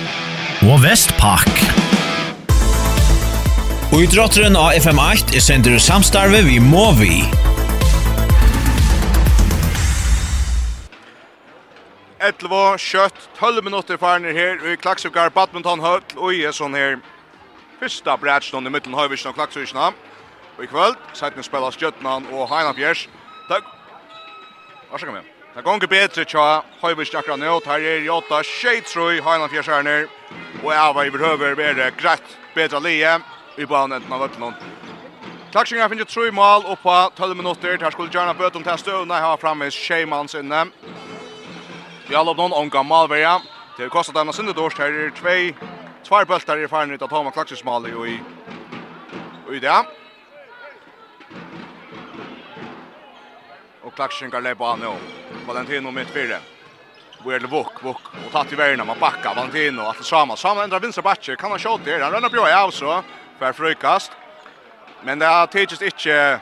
[0.66, 1.46] og Vestpak.
[3.94, 7.22] Og i drotteren AFM8 er kjenter i samstarve vi må vi.
[12.20, 16.74] Etlevo, kjøtt, 12 minutter farner her, og i Klaksukar, badminton høyt, og i er sånn
[16.76, 16.98] her,
[17.80, 19.92] fyrsta brætsnån i middelen høyvisen og Klaksukisna.
[20.58, 23.06] Og i kvöld, seiten spela Skjøtnan og Heina Bjers.
[23.48, 23.76] Takk
[24.90, 25.22] Varsågod med.
[25.54, 26.62] Det går ikke bättre tja.
[26.82, 27.60] høyvist akkurat nå.
[27.66, 29.20] Her er Jota Shaitrui.
[29.20, 30.08] Highland
[30.64, 31.90] Og jeg var i behöver bättre.
[31.96, 33.20] greit bedre lie.
[33.56, 34.54] Vi på andra änden av öppnån.
[35.52, 37.78] Klaxingar finner tre mål opp på 12 minutter.
[37.78, 39.14] Her skulle gjerne bøte om til støvne.
[39.14, 40.66] Jeg har fremme Sheimans inne.
[42.08, 43.38] Vi har lov noen omgang Malveja.
[43.76, 44.78] Det har kostet denne sinne dårst.
[44.78, 45.54] Her er två
[46.04, 48.20] två bultar i ut av Thomas Klaxins mål i
[49.54, 49.84] i det
[53.82, 54.92] och klaxen kan lägga han nu.
[55.46, 56.36] Valentino mitt fyra.
[57.24, 60.78] Where det walk walk och tatt i vägen man backar Valentino att samma samma ändra
[60.78, 62.04] vinstra backe kan han skjuta det?
[62.04, 63.02] han rönnar på i av så
[63.38, 64.12] för frukast.
[65.02, 66.40] Men det har tagits inte Det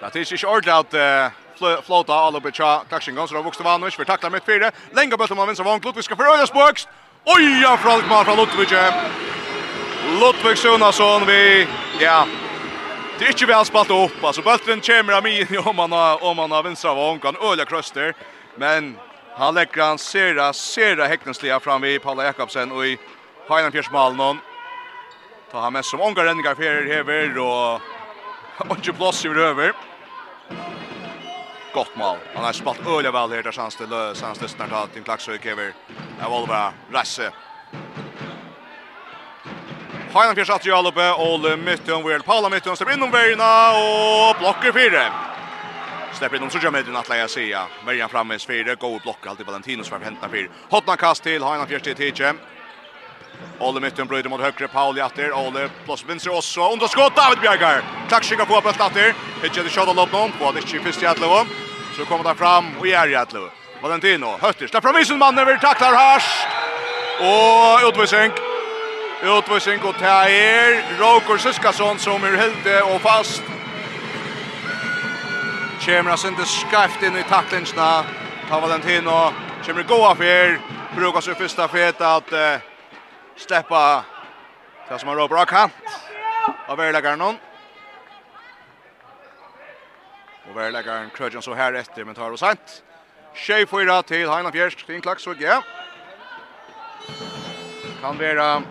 [0.00, 4.04] har tagits inte ordentligt att flota alla på tja klaxen går så vuxte Vanovic Vi
[4.04, 4.70] tacklar mitt fyra.
[4.92, 6.88] Länge bollen man vi ska Lutviska för Öjasborgs.
[7.24, 8.94] Oj, ja, Frank Mar från Lutvica.
[10.20, 11.66] Lutvic Sunnason vi
[12.00, 12.26] ja,
[13.18, 14.24] Det är inte väl spalt upp.
[14.24, 17.20] Alltså bulten kommer av mig om man har, om man har vinstra vång.
[17.22, 18.14] Han öliga kröster.
[18.56, 18.98] Men
[19.36, 22.98] han lägger han sera, sera häckningsliga fram vid Paula Jakobsen och i
[23.48, 24.38] Hainan Piersmalen.
[25.50, 27.80] Ta han med som ångar räddningar för er hever och
[28.76, 29.72] inte plås över över.
[31.74, 32.16] Gott mål.
[32.34, 35.46] Han har spalt öliga väl här där chans till chans det snart att en klaxöjk
[35.46, 35.72] över.
[36.18, 37.32] Det var bara Rasse.
[40.14, 44.72] Heinan Fjärs att göra uppe och Mytton Will Paula Mytton släpper inom om och blockar
[44.72, 45.02] fyra.
[46.12, 47.56] Släpper in om Suja med att lägga sig.
[47.86, 50.48] Märjan framme fyra go block alltid Valentinos för hämta fyra.
[50.70, 52.34] Hotna kast till Heinan Fjärs till Tiche.
[53.58, 57.82] Ole Mytton bryter mot högre Pauli efter Ole plus vinster också under skott David Bjergar.
[58.08, 59.14] Tack skicka på på efter.
[59.42, 61.46] Hitcha det shot lopp någon på det chief i Atlevo.
[61.96, 63.48] Så kommer det fram och är i Atlevo.
[63.82, 64.66] Valentino hötter.
[64.66, 66.46] Släpper fram isen mannen över tacklar Hasch.
[67.20, 68.53] Och utvisning.
[69.22, 73.42] Utvisning och ta er Roger Siskason som är helt och fast.
[75.80, 78.04] Kjemra sinde skarft in i tacklingsna.
[78.48, 79.32] Ta Valentino.
[79.62, 80.60] Kjemra goa er.
[80.96, 82.38] Brukar sig första fet att uh,
[83.36, 84.04] släppa
[84.88, 85.72] det som har råper av kant.
[86.66, 87.36] Av verlegaren någon.
[90.50, 92.82] Och verlegaren krødjan så här efter men tar det sent.
[93.34, 95.62] Tjej fyra till Heina Fjersk, Stin Klaksvig, ja.
[98.00, 98.62] Kan være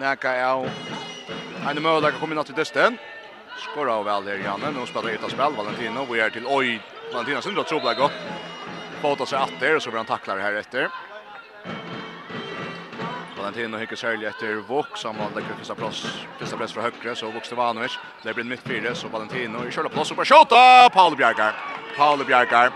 [0.00, 0.70] näka av
[1.68, 2.98] en möjlighet att komma in till dysten.
[3.58, 4.70] Skora av väl här Janne.
[4.70, 6.06] Nu spelar ett spel Valentino.
[6.12, 6.82] Vi är till oj.
[7.12, 8.12] Valentino syndrar trubbla gott.
[9.02, 10.88] Fåta sig att det och så blir han tacklar här efter.
[13.38, 16.06] Valentino hickar særlig efter Vok, som han legger fyrsta plats.
[16.38, 19.90] Första plats fra högre så Vok Stevanovic, det blir mitt fyra så Valentino i själva
[19.90, 20.90] plats och bare skjåta!
[20.92, 21.54] Paul Bjärgar.
[21.96, 22.72] Paul Bjärgar.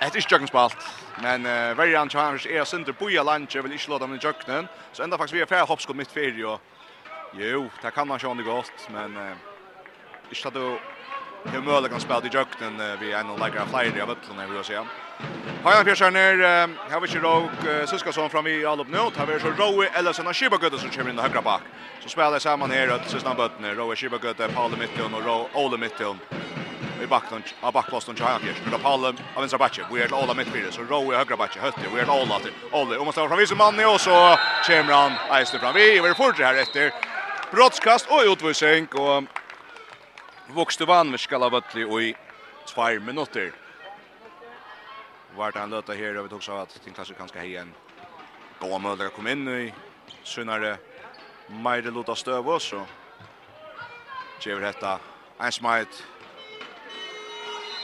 [0.00, 0.76] etter är jøkken spalt,
[1.22, 4.68] Men uh, verjan Charles är synder boja lunch vill inte låta dem i jöknen.
[4.92, 6.60] Så ända faktiskt vi är färre hoppskott mitt fyra och
[7.32, 9.32] jo, det kan man köra det gott men uh,
[10.30, 10.78] inte att du
[11.44, 14.56] hur möjligt kan spela i jöknen uh, vi är någon lägre flyer av ötlorna vill
[14.56, 14.86] jag säga.
[15.62, 18.98] Har jag fjärsan ner uh, har vi kör och fram i all upp nu.
[18.98, 21.62] Har vi så Rowe eller såna Shibagöda som kommer in i högra back.
[22.02, 26.18] Så spelar samman här att Sysna Böttner, Rowe Shibagöda, Paul Mitton och Rowe Ole Mitton
[27.02, 28.54] i backen av backposten till Hagen.
[28.64, 29.84] Nu då Pallen av vänstra backen.
[29.92, 31.80] Vi är Ola mittfältet så Rowe högra backen hötte.
[31.94, 32.96] Vi är alla till Olle.
[32.96, 34.36] Och måste ha framvis mannen och så
[34.66, 35.74] kommer han Eister fram.
[35.74, 36.92] Vi är fortare här efter.
[37.50, 39.24] Brottskast och utvisning och
[40.46, 42.14] vuxte vann vi med ha och i
[42.66, 43.52] 2 minuter.
[45.36, 47.74] Vart han löta här vi tog så att Tim Klasse kanske en
[48.60, 49.74] Gå möjlighet att komma in i
[50.22, 50.76] sunnare
[51.46, 52.86] Meire Lota Stövås och
[54.38, 54.98] Kjever hetta
[55.38, 55.96] en smite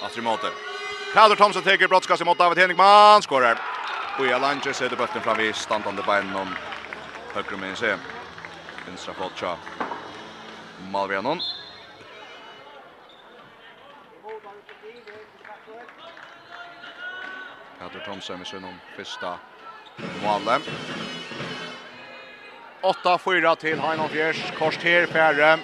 [0.06, 0.50] Astrid Måter.
[1.14, 3.22] Kader Thomsen teker brottskast mot David Henningman.
[3.22, 3.58] Skårer.
[4.18, 6.54] Boja Lange sätter bøtten fram i standande bein om
[7.34, 7.96] högre med sig.
[8.86, 9.56] Vinstra flotcha.
[10.92, 11.40] Malvianon.
[17.78, 19.38] Kader Thomsen med sin första
[20.22, 20.62] målet.
[22.82, 24.52] 8-4 till Heinolf Jers.
[24.58, 25.58] Kors till Färre.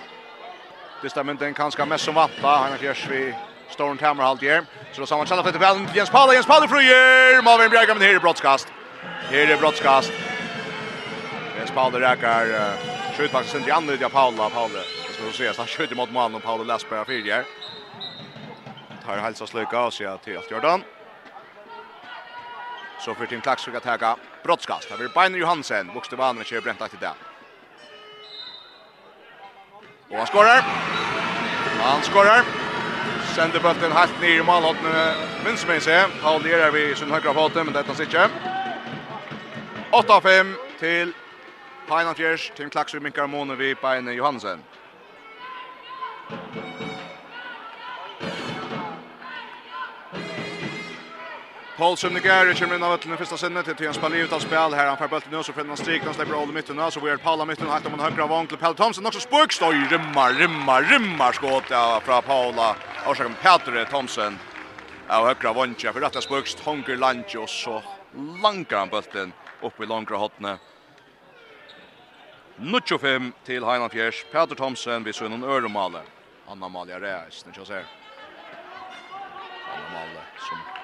[1.02, 2.56] Det stämmer inte en kanske mest som vatta.
[2.56, 3.34] Heinolf Jers vid
[3.72, 4.64] Storm Tamer halt här.
[4.92, 6.34] Så då samman kallar för väl Jens Paul.
[6.34, 7.42] Jens Paula fröjer.
[7.42, 8.68] Malvin Bjerga med här i brottskast.
[9.30, 10.12] Här är brottskast.
[11.58, 14.78] Jens Paula räcker skjut faktiskt inte andra ut av Paula Paula.
[14.78, 17.44] Det ska se han skjuter mot mannen och Paula Lasberg fyrjer.
[19.06, 20.82] Tar hälsa sluka och ser till Jordan.
[23.00, 24.90] Så för Tim Klax ska ta brottskast.
[24.90, 25.94] Här blir Biner Johansen.
[25.94, 27.12] Vuxte vanan kör bränt aktigt där.
[30.10, 30.64] Och han skorar.
[31.80, 32.61] Han skorar.
[33.34, 35.14] Sender bulten helt ned i målhåttene.
[35.44, 36.10] Minns med seg.
[36.20, 38.28] Paul vi vid sin høyre foten, men dette sitter.
[39.92, 41.14] 8-5 til
[41.88, 42.50] Peinanfjers.
[42.56, 44.60] Tim Klaksvig minkar månen vid Beine Johansen.
[51.82, 54.86] Paulsen Negeri kommer in av den första sinnet till Jens Palli utan spel här.
[54.86, 57.16] Han får bulten nu så finner han strik han släpper all mitten så vi är
[57.16, 60.82] Paula mitten och man högra vång till Pelle Thomsen också spurk står i rimmar rimmar
[60.82, 64.38] rimmar skott ja från Paula och så Peter Thomsen.
[65.08, 67.82] Ja högra vång för rätta spurk Honker lunch och så
[68.42, 70.58] lankar han bulten upp i långra hotne.
[72.56, 74.24] Nucho fem till Heinan Fjärs.
[74.32, 76.00] Peter Thomsen vid Sunnon Öromale.
[76.48, 77.72] Anna Malia Reis, ni kör så.
[77.72, 77.82] Anna
[79.92, 80.81] Malia som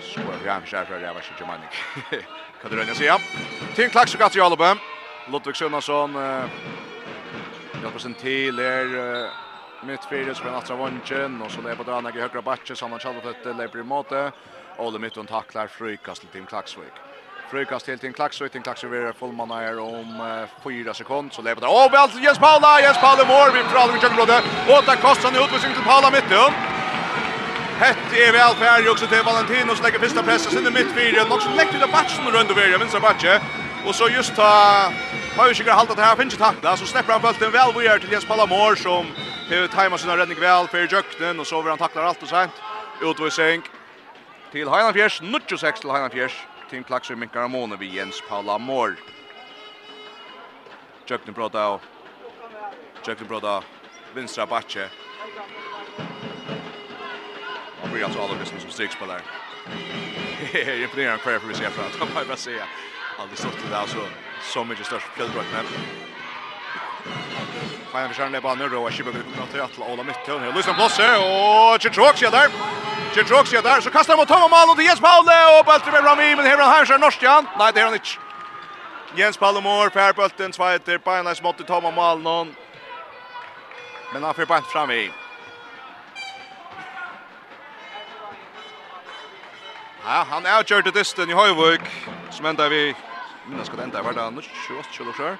[0.00, 1.66] Så är jag skär för det var så jamani.
[2.62, 3.10] Kan du rönja sig?
[3.74, 4.40] Tim Clark så gatt i
[5.32, 6.14] Ludvig Sunnarsson
[7.82, 12.76] hjälper sin till mitt mittfältet som Atra vunchen och så lever på i högra batchen
[12.76, 14.32] som han själv fått lever i måte.
[14.78, 16.92] Ole Mitton tacklar frukast till Tim Klaxvik.
[17.50, 20.06] frukast till Tim Klaxvik, Tim Klaxvik är fullman här om
[20.64, 21.66] fyra sekund så lever det.
[21.66, 24.36] Åh, väl Jens Paula, Jens Paula vår vi pratar om Jönblåde.
[24.72, 26.71] Och det kostar han utvisning till Paula Mitton.
[27.82, 31.24] Hett är väl færdig också till Valentino som lägger första pressen pressa i mitt fyra.
[31.24, 33.40] Något som legger til batchen runt over her, vinstra batche.
[33.86, 34.92] Och så just ta
[35.36, 36.76] Høysikker halda det här, finns ju tackla.
[36.76, 39.06] så släpper han bulten väl vi är till Jens Palamor som
[39.50, 41.40] har tajmat sina räddning väl för Jöknen.
[41.40, 42.52] Och så vil han tacklar allt och sent.
[43.00, 43.62] Utvisning
[44.52, 45.20] till Heinan Fjärs.
[45.22, 46.46] 96 till Heinan Fjärs.
[46.70, 48.96] Team Klaxer minkar Amone vid Jens Palamor.
[51.06, 51.82] Jøknen bråta och
[53.06, 53.62] Jøknen bråta
[54.14, 54.88] vinstra batche.
[57.82, 59.20] Han blir alltså alldeles som strikspelare.
[60.52, 61.84] Jag är imponerad kvar för vi ser fram.
[62.08, 62.64] Det var bara säga.
[63.18, 63.98] Aldrig stått det där så
[64.42, 65.64] så mycket störst fjällbrott men
[67.92, 68.90] Fajan för kärnan är bara nu då.
[68.90, 70.40] Kibbe kommer till att till Ola Mytton.
[70.40, 72.48] Här lyssnar Blosse och Chitrok är där.
[73.14, 75.92] Chitrok är där så kastar han mot Tom och Malo till Jens Paule och Baltre
[75.92, 76.98] med Rami men här är han här.
[76.98, 77.46] Norstjan.
[77.58, 78.08] Nej det är han inte.
[79.16, 82.46] Jens Paule mår Per Bulten 2-1 på en nice mot Tom Malo.
[84.12, 85.10] Men han får bara fram i.
[90.02, 91.84] Ja, han er kjørt til dysten i Høyvøk,
[92.34, 92.88] som enda vi,
[93.46, 95.36] minnes skal det enda, var det 28 kilo kjør.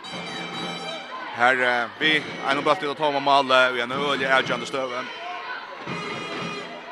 [1.34, 2.12] Her vi,
[2.50, 5.08] en og bøttet av Toma Male, og en øye er kjønne støven.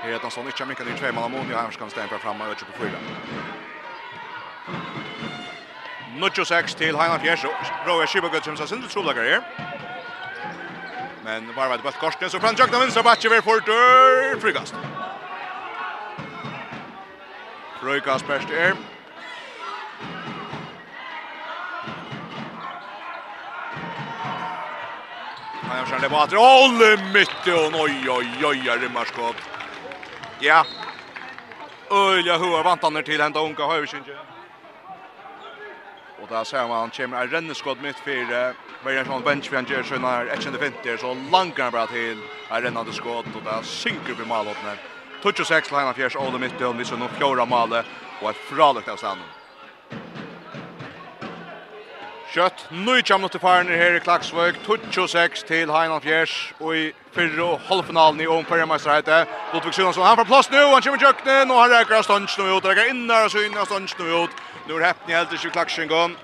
[0.02, 1.94] Her er Dansson ikke mye, det er tre mann av Moni, og her skal han
[1.94, 2.98] stemme fremme, og ikke på fyra.
[6.18, 7.44] 26 til Heinar Fjers,
[7.86, 9.42] Rauer Kibagud som sin trolager her.
[11.22, 14.74] Men bare var det bøtt korsene, så framtjøkna vinstra bakke ved Fortur, frikast.
[17.82, 18.74] Røykas best er.
[25.62, 29.40] Han har skjedd på at Olle mytte og oi, oi, oi, rymmarskott.
[30.42, 30.60] Ja.
[31.92, 34.18] Øyla hua vant han til henta unga høyvisinje.
[36.20, 38.54] Og der ser man han kommer en renneskott midt fire.
[38.84, 42.64] Verjan Sjón Bench vi han gjør sånn her 1.50 så langer han bare til en
[42.64, 44.76] rennende skott og der synker vi malåtene.
[45.22, 47.86] Tutsch 6 Lena Fjärs Ole mitt och så nu fjärde målet
[48.22, 49.26] og ett fralekt av standen.
[52.34, 54.54] Kött, nu kommer til farner her i Klaksvøk,
[54.90, 59.24] 26 til Heinan Fjers, og i fyrre og halvfinalen i Åmpermeisterheite.
[59.52, 62.38] Lodvig Sundansson han får plass nu, han kommer i kjøkkenen, og han reker av stansj
[62.38, 64.44] nå ut, reker inn der og så inn av stansj nå ut.
[64.68, 66.14] Nå er heppen i heldig til Klaksvøkken.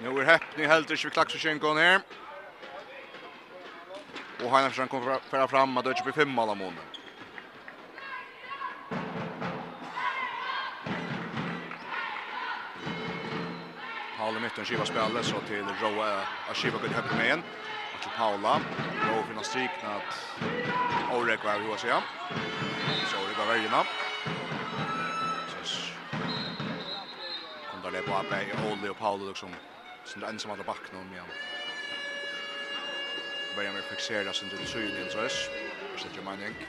[0.00, 2.00] Nå er heppen i heldig til Klaksvøkken her.
[4.44, 6.74] Och Heinemann kommer föra fram att Deutsche blir fem mål mån.
[14.16, 17.42] Paula mitten skiva spelet så till Roa att skiva kunde högt med en.
[17.94, 18.60] Och till Paula.
[19.06, 20.12] Roa finner strykna att
[21.12, 22.02] Orek var hur säga.
[23.10, 23.86] Så Orek var värjena.
[27.70, 29.50] Kom där det på att Olle och Paula liksom.
[30.04, 31.26] Sen där ensam alla backen om igen
[33.56, 35.50] börjar med att fixera sin till synens röst.
[35.96, 36.64] Så det gör man inte.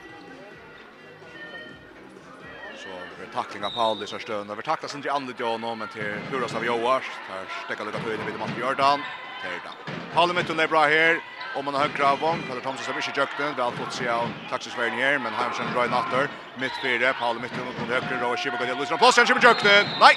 [2.82, 4.50] Så vi är tackling av Paul i största stund.
[4.56, 7.04] Det tacklas inte andra till honom, men till Huras av Joars.
[7.28, 9.00] Där stäcker lite höjden vid Matti Jordan.
[9.42, 9.72] Terda.
[10.14, 11.20] Paul i mitten är bra här.
[11.54, 14.08] Om man har högra av vång, Peter Thomsen som inte jökte, Vi har fått se
[14.08, 17.74] av taxisvägen här, men Heimsen bra i natter, mitt fyra, Paul i mitten mot
[18.10, 20.16] högra, och Kibbe går till Lusson, plåsen, Kibbe jökte, nej!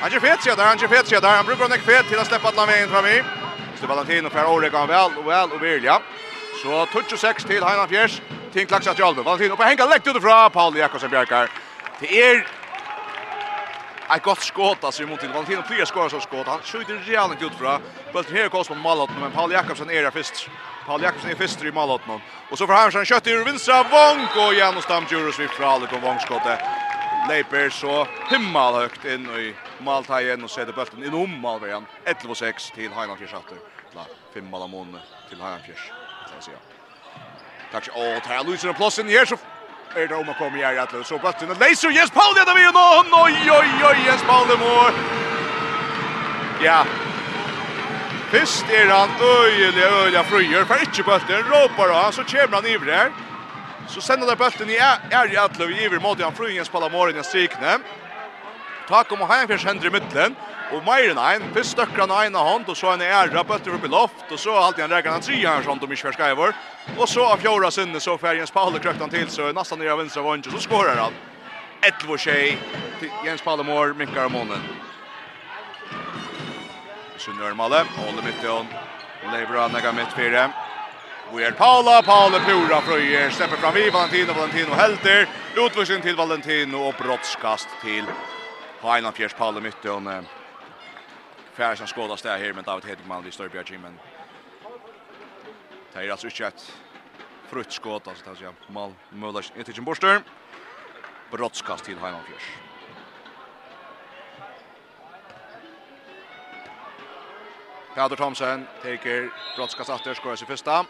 [0.00, 2.18] Han är fet sig där, han är fet sig där, han brukar en fet till
[2.18, 3.47] att släppa alla vägen fram i.
[3.80, 5.98] Så Valentino får årega vel og vel og vilja.
[6.62, 8.22] Så 26 til Heinan Fjers.
[8.52, 9.24] Ting klaksa til Alme.
[9.24, 10.48] Valentino på henga lekt utifra.
[10.48, 11.50] Paul Jakobsen Bjørkar.
[12.00, 12.42] Det er
[14.16, 16.46] ett gott skott alltså mot till Valentino Plier skorar så skott.
[16.46, 17.80] Han skjuter rejält utifra.
[18.12, 20.50] Bulten här kost på Malot men Paul Jakobsen är där först.
[20.86, 22.00] Paul Jakobsen är först i Malot.
[22.50, 26.00] Och så får han sen kött i vänstra vånk och Janus Stamdjurus vid från Alekon
[26.00, 26.58] vångskottet
[27.28, 33.18] leiper så himmel högt in i Maltajen och sätter bulten inom Malvejan 11-6 till Heinan
[33.18, 33.58] Fischarter.
[33.94, 35.92] Ja, fem mål mån till Heinan Fjärs.
[36.36, 36.54] Det ser.
[37.72, 39.36] Tack så åt här Luisen Plossen här så
[39.94, 42.62] är det om att komma här att så bulten och Leiser Jens Paul det vi
[42.62, 42.78] nu.
[43.24, 44.92] Oj oj oj Jens Paul det mål.
[46.62, 46.84] Ja.
[48.30, 52.94] Fyrst er han øyelig, øyelig fryer, for ikke bøtter, råper han, så kommer han ivrig
[52.94, 53.10] her.
[53.88, 57.20] Så sender där bulten i er i atle i över mot han Jan spiller Palamorin
[57.20, 57.78] i strikene.
[58.88, 60.36] Takk om å ha en förs händer i midtelen.
[60.72, 63.84] Og mer enn en först støkker han ena hånd, og så en är bulten upp
[63.84, 66.54] i loft og så alltid han räknar han tre här som de inte förskriver.
[66.98, 69.92] Og så av fjorda sinne så färgens Paul krøkt han til, så er nesten nere
[69.92, 71.12] av vänstra og så skårer han.
[71.82, 72.58] 11 tjej
[73.24, 74.62] Jens Palmor minkar av månen.
[77.16, 78.68] Sunnørmale, holder midt i hånd.
[79.32, 80.67] Leibra nega mitt fire.
[81.34, 86.76] Vi er Paula, Paula Pura Frøyer, stepper fram i Valentino, Valentino Helter, Utvursning till Valentino
[86.76, 88.04] och brottskast till
[88.80, 90.26] Heinan Fjers, Paula Mytton.
[91.52, 93.98] Färs som skådas där her, men David hetgammal i Störbjörg men
[95.94, 96.74] Det er altså ikke et
[97.50, 100.22] frutt skåd, altså det är mal Möllers ikke ikke borster.
[101.30, 102.48] Brottskast till Heinan Fjers.
[107.94, 110.86] Peder Thomsen teker brottskast efter skorar sig första.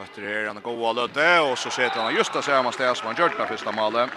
[0.00, 3.06] Efter det är han goda löte och så sätter han just det samma steg som
[3.06, 4.10] han gjort det första målet.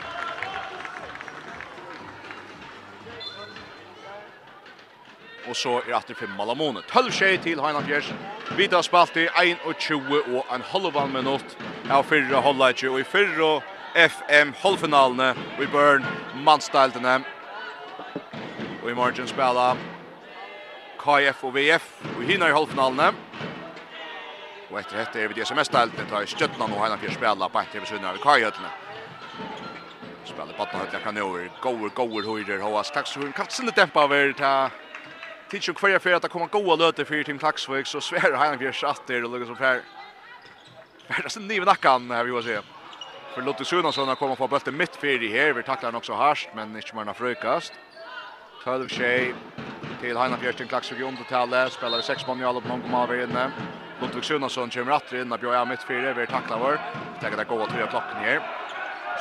[5.50, 6.82] Och så är det fem mål mån.
[6.88, 8.14] 12 tjej till Heinan Fjärs.
[8.58, 11.58] Vi tar spalt i 1 och 20 och en halvan minut.
[11.90, 13.62] Ja, förra inte och i förra
[13.96, 17.24] FM halvfinalen vi Bern Mansdalten.
[18.84, 19.78] Och i morgon spelar
[20.98, 23.14] KF och VF och hinner i halvfinalen.
[24.72, 27.50] Og etter dette er vi det som er stelten, tar støttene nå henne for å
[27.52, 28.70] på etter ved av Kajøtene.
[30.24, 34.70] Spiller på Høtla kan over, goer, goer, høyder, Håas Klaksvøk, kan sinne dempa over, ta
[35.52, 38.80] tidsjå hver fyrir at det kommer gode løter fyrir Team Klaksvøk, så sverer henne for
[38.80, 39.84] satter og lukker som fer.
[41.10, 42.62] Fer det sin nive nakkan, her vi jo se.
[43.34, 46.56] For Lotte Sunason har kommet på bøtte midt fyrir her, vi takler han også harsht,
[46.56, 47.76] men ikke mer enn frukast.
[48.64, 49.34] Tølv tjej
[50.00, 53.18] till Heina Fjersten, Klaksvøk i undertallet, spiller sex mån i alla på någon kommer av
[53.20, 53.50] inne.
[54.02, 56.80] Ludvig Sjunasson kommer atter inn og bjør av mitt fire, vi er takla vår.
[57.22, 58.40] Det er det gode tre klokken her.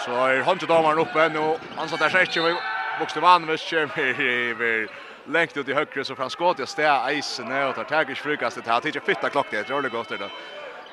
[0.00, 2.54] Så er håndtidameren oppe, nå ansatt er seg ikke, vi
[3.02, 4.88] vokste vanvis, kommer
[5.28, 8.56] lengt ut i høyre, så fra skåt i sted eisene, og tar tag i frukast,
[8.56, 10.30] det er ikke fytta klokken, det er rolig godt det.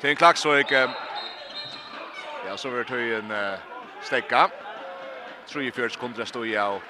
[0.01, 0.83] Til en klakk så ikke,
[2.43, 3.31] ja, så vil tøyen
[4.03, 4.49] stekka.
[5.47, 6.81] 43 sekunder stod jeg og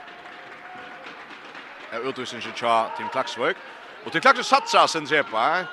[2.10, 3.62] utvisen ikke tja Tim Klaksvøk.
[4.05, 5.65] Og Tim Klaksvøk satsa sin trepa, eh?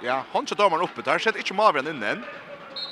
[0.00, 1.18] Ja, han så dömer uppe där.
[1.18, 2.24] Sätt inte Marvin in än.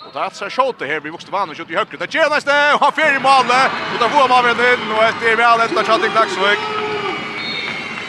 [0.06, 1.96] Och där så skjuter här vi måste vann och skjuter i högre.
[1.96, 3.70] Det ger nästa och han fer i målet.
[3.92, 6.58] Och där får Marvin in och ett är väl ett shot i Klaxvik.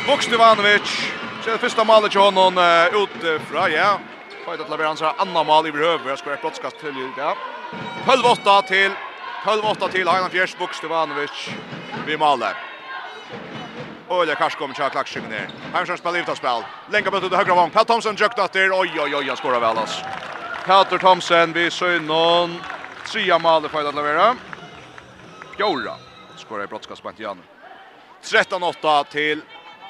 [0.07, 1.11] Vuxte Vanovic.
[1.43, 2.53] Så det första målet till honom
[2.93, 3.99] ut från ja.
[4.45, 6.09] Fight att leverans har andra mål i behöver.
[6.09, 7.35] Jag ska ett brottskast till ja.
[8.05, 8.91] 12-8 till
[9.43, 11.49] 12-8 till Heinan Fjärs Vuxte Vanovic.
[12.05, 12.55] Vi målet.
[14.11, 15.47] Öle kanske kommer köra klackskyng ner.
[15.73, 16.63] Hemsjön spelar ut av spel.
[16.89, 17.69] Länka på till högra vång.
[17.69, 18.69] Pat Thomson jökt att det.
[18.71, 20.01] Oj, oj, oj, han skorar väl oss.
[20.65, 22.61] Peter Thomsen vi ser någon.
[23.05, 24.35] Trea mål för att leverera.
[25.57, 25.95] Gjorda.
[26.35, 27.41] Skorar i brottskastspant igen.
[28.23, 29.41] 13-8 till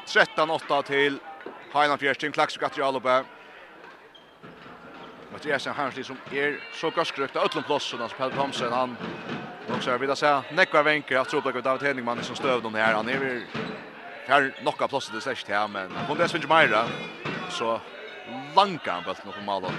[0.08, 1.20] 13-8 till
[1.74, 2.32] Heinan Fjerstin.
[2.32, 3.24] Klackskyng att jag uppe.
[5.32, 8.00] Mathias Hansli som är så gaskrökt av Ötlund Plåsson.
[8.18, 8.98] Peter Thomsen, han
[9.78, 12.76] Och så vill jag säga, Nekvar Venker, jag tror att David Henningman som stöv de
[12.76, 12.94] här.
[12.94, 13.42] Han är väl
[14.28, 16.86] Här nokka plåsen det särskilt här men kom det svinge meira.
[17.50, 17.82] så
[18.56, 19.72] lanka han bulten på målet.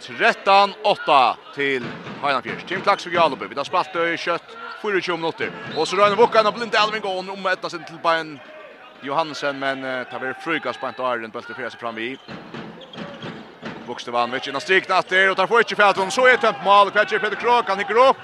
[0.00, 1.84] 13-8 till
[2.22, 2.64] Heinan Fjärs.
[2.64, 3.46] Tim Klax och Jalobö.
[3.48, 4.56] Vi har spalt i kött.
[4.82, 5.52] 24 minutter.
[5.76, 8.38] Och så rör Vuckan och blint Elvin går om ett sin till Bayern
[9.02, 12.18] Johansen men uh, tar vi frukas på inte Arlen bulten för sig fram i.
[13.86, 16.90] Vuxte vann vet inte striknatter och tar får inte fält så är tömt mål.
[16.90, 18.16] Kvatcher Peter Krok han hickar upp.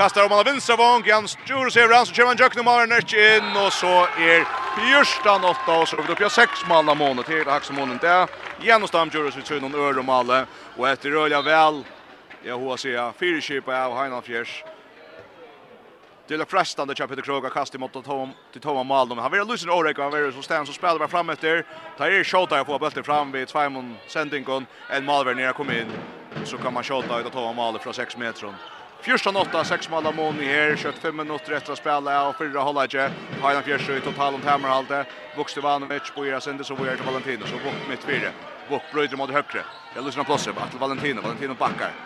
[0.00, 3.56] Kastar om han vinstra vong, Jan Stjur ser han, så kommer han Jöknum av inn,
[3.56, 7.26] og så er Björstan åtta, og så er vi upp i 6 mål av månet
[7.28, 8.32] til Haksamånen der.
[8.64, 11.84] Jan og Stam Djurus vi tøy noen og etter rølja vel,
[12.46, 14.64] ja, hva sier jeg, fire kjipa av Heinald Fjers.
[16.28, 19.18] Det är frestande Chap Peter Kroga kast mot Tom till Tom Maldon.
[19.18, 21.66] Han vill lösa Orek han vill så stannar så spelar bara fram efter.
[21.98, 24.66] Tar är shot där får bulten fram vid Tvimon Sendingon.
[24.90, 25.88] En Malver ner kommer in.
[26.44, 28.54] Så kan man shota ut Tom Maldon från 6 meter.
[29.00, 32.90] 14-8, 6 mål av Moni her, kjøtt fem minutter etter å spille og fyrre holder
[32.90, 33.06] ikke.
[33.40, 34.98] Heidan Fjersø i total om temmerhalte.
[35.38, 38.34] Vuk Stevanovic, Boira Sinde, så Boira til Valentino, så Vuk mitt fire.
[38.68, 39.64] Vuk brøyder mot høyre.
[39.64, 41.96] Jeg lyser luser plåser, Atle Valentino, Valentino bakkar.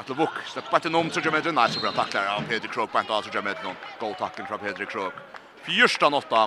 [0.00, 2.88] Atle Vuk, stepper til noen, så gjør meter, nei, så bra takler av Peter Krog,
[2.96, 3.76] bant av, så gjør meter noen.
[4.00, 5.20] God takling fra Pedri Krog.
[5.68, 6.46] 14-8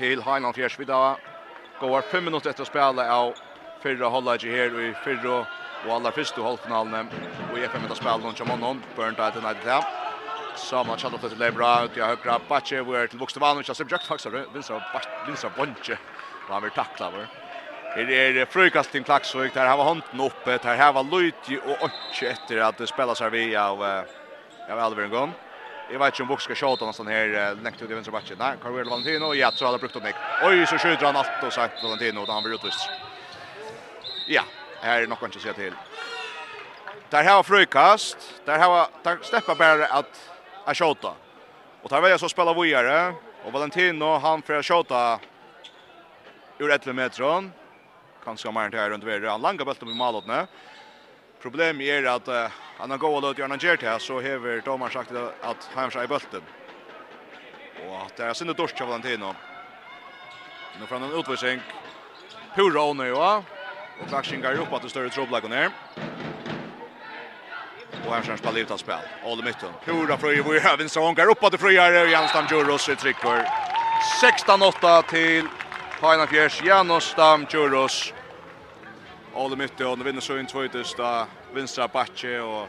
[0.00, 1.18] til Heidan Fjersø, vi da
[1.84, 3.34] går fem minutter etter å spille av
[3.84, 5.42] fyrre hållet her, og i fyrre
[5.84, 7.12] og aller første halvfinalen
[7.50, 10.00] og i FM etter spillet noen som noen, Burnt Eye til Nightingale.
[10.62, 13.60] Saman kjall opp til det bra, ut i høyre, Batje, hvor er til vokste vann,
[13.60, 14.36] og kjall Simjøk, faktisk,
[15.26, 15.96] Vinsa Bonje,
[16.48, 16.68] og han
[17.12, 17.30] var.
[17.94, 21.82] Det är Her er frøykast där har der hava uppe där der var Luigi och
[21.82, 25.34] och efter att det spelas här vi av, av Elverengon.
[25.90, 28.36] Jag vet inte om Vuk skal sjåta nesten her, lengt ut i venstre batje.
[28.36, 30.16] Nej, Carvel Valentino, ja, tror alla brukt opp Nick.
[30.42, 32.88] Oj så skjuter han allt och sagt Valentino, då han vill utvist.
[34.26, 34.42] Ja,
[34.82, 35.74] här är nog kanske se till.
[37.10, 38.16] Där har frukast.
[38.44, 40.32] Där har där steppar bara att
[40.64, 41.14] att skjuta.
[41.82, 43.14] Och tar väl så spela vidare
[43.44, 45.20] och Valentino han för att skjuta
[46.58, 47.52] ur 11 metron.
[48.24, 49.30] Kanske mer inte här runt vidare.
[49.30, 50.46] Han långa bollen med målet nu.
[51.42, 52.46] Problemet är att uh,
[52.78, 55.12] han har gått ut Jörn Gert här så har domaren sagt
[55.42, 56.42] att han har i bulten.
[57.86, 59.34] Och att det är synd dåligt av Valentino.
[60.80, 61.60] Nu får han en utvisning.
[62.54, 63.42] Pura nu, ja.
[64.02, 65.70] Och Klaxin går upp att det större trubbla ner.
[68.06, 68.98] Och här känns ut spel.
[69.24, 69.68] All i mitten.
[69.84, 71.58] Pura fröj vi även så går upp att det
[72.02, 73.48] och Janstam Djuros i trycker.
[74.46, 75.46] 16-8 till
[76.00, 76.62] Pajna Fjärs.
[76.62, 78.12] Janstam Djuros.
[79.36, 82.68] All i mitten och vinner så in tvåtest där vänstra backe och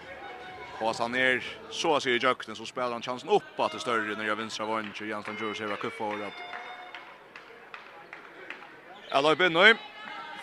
[0.80, 4.26] Fast han är så ser Jökten så spelar han chansen upp att det större när
[4.26, 6.34] jag vänstra vann Janstam Djuros är kuffa och att
[9.12, 9.76] Alla uppe nu.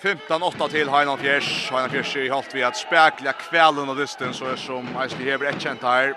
[0.00, 1.68] 15-8 til Heinan Fjers.
[1.68, 5.50] Heinan Fjers i halvt vi at spekla kvelden og dysten, så er som Eisli Hever
[5.50, 6.14] ett kjent her.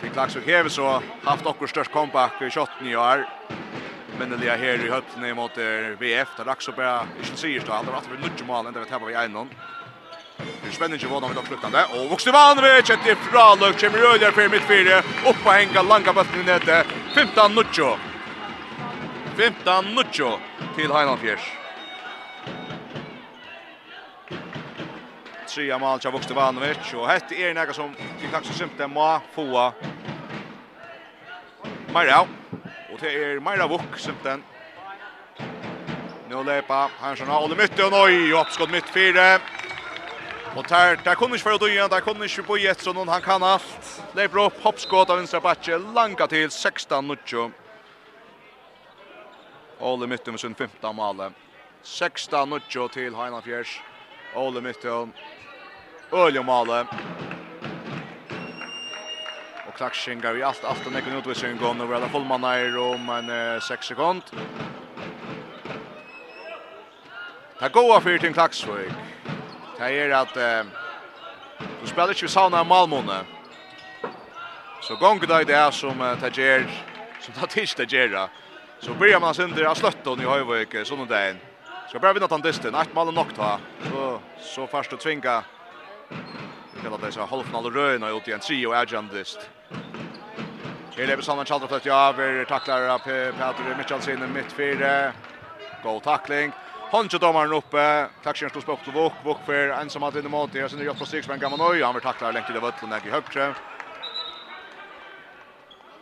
[0.00, 3.24] Til Klagsvik Hever så haft okkur størst comeback i 28 år.
[4.18, 5.56] Men det er her i høttene mot
[6.00, 8.90] VF, der raks og bare ikke sier stå, aldri at vi nudger mål enda vi
[8.90, 9.48] tapper vi egnom.
[10.40, 11.86] Det er spennende hvordan vi tar sluttende.
[11.96, 16.82] Og Vokste Vanvic etter fraløk, kommer Røyler for midtfire, oppa henga langa bøtten nede,
[17.16, 17.96] 15-0.
[19.40, 20.38] 15-0
[20.76, 21.59] til Heinan Fjers.
[25.50, 27.90] trea mål til Vokste Vanovic, og hette er nega som
[28.20, 29.46] til takk så simpelt må få
[31.90, 32.20] Meira,
[32.90, 34.46] og det er Meira Vok simpelt
[36.30, 39.40] Nå lepa Hansson av Ole Mytte, og nøy, oppskott mitt fire.
[40.54, 43.24] Og der, der kunne ikke være døyen, der kunne ikke bo i et sånn, han
[43.24, 43.90] kan alt.
[44.14, 47.50] Leper opp, hoppskott av vinstra batje, langa til 16-0.
[49.90, 51.32] Ole Mytte med sin 15 male.
[51.82, 53.80] 16-0 til Heinan Fjers.
[54.38, 55.10] Ole Mytton
[56.12, 56.86] Öljo Male.
[59.68, 63.08] Och Klaxen går i allt allt en ekonomi utvisning går nu full man är om
[63.08, 64.22] en 6 sekund.
[67.58, 68.92] Ta goa för till Klaxvik.
[69.78, 70.62] Ta är att eh,
[71.80, 73.24] du spelar ju sauna Malmö.
[74.82, 76.66] Så gång det är som ta Tajer
[77.20, 78.28] som tar tills Tajera.
[78.80, 81.36] Så börjar man sönder av slötton i Höjvik sån där.
[81.88, 82.74] Ska bara vinna tant distan.
[82.74, 83.36] Ett mål och nokt.
[83.90, 85.42] Så så först att tvinga
[86.74, 89.50] Vi kallar det så halvfinal röna ut i en trio agentist.
[90.96, 95.12] Här lever Sanna Chalder ja, vi över, tacklar av Peter Michelsen i mitt fyra.
[95.82, 96.52] God tackling.
[96.92, 100.84] Hancho domaren uppe, klaxen slås bort till Vok, Vok för ensam att inom åt, sen
[100.84, 103.54] gör på stik som en men Gamanoi, han vill tackla länge till Vötlen i högre.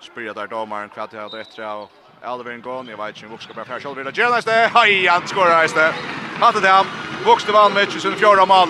[0.00, 1.88] Spyrir där domaren kvart här rätt tror jag.
[2.22, 4.18] Alvin Gon, jag vet inte Vok ska bara färsha över det.
[4.18, 5.94] Jens det, hej han skorar det.
[6.40, 6.86] Hattet det han.
[7.24, 8.68] Vok vann med 24 fjärde mål.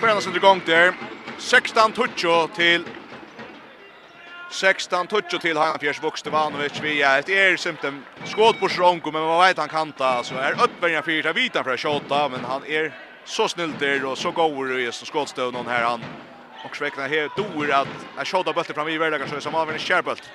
[0.00, 0.94] Brännas under gång där.
[1.38, 2.84] 16 toucho till
[4.50, 8.04] 16 touch till Hannafjärs vuxte Vanovic via ett er symptom.
[8.24, 10.24] Skåd på Sronko men man vet han kanta?
[10.24, 12.92] Så är öppen för sig vita för att skjuta men han är
[13.24, 16.04] så snill där och så går det så skottstöv någon här han.
[16.64, 19.78] Och sväckna här dor att han skjuter bollen fram i världen kanske som av en
[19.78, 20.30] skärbult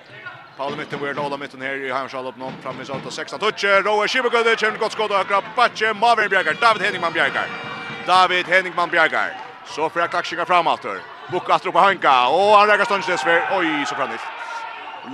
[0.58, 3.64] Paul mitten vill hålla mitten här i Hamshall upp någon fram i sånt 16 touch.
[3.64, 6.58] Roa Shibagovic en gott skott och Krapache Maverick Bjergar.
[6.62, 7.48] David Henningman Bjergar.
[8.06, 9.53] David Henningman Bjergar.
[9.66, 10.86] Så får jag klackskinga framåt.
[11.32, 12.28] Bucka att ropa Hanka.
[12.28, 13.48] Och han räcker stånd för.
[13.52, 14.20] Oj, så framåt.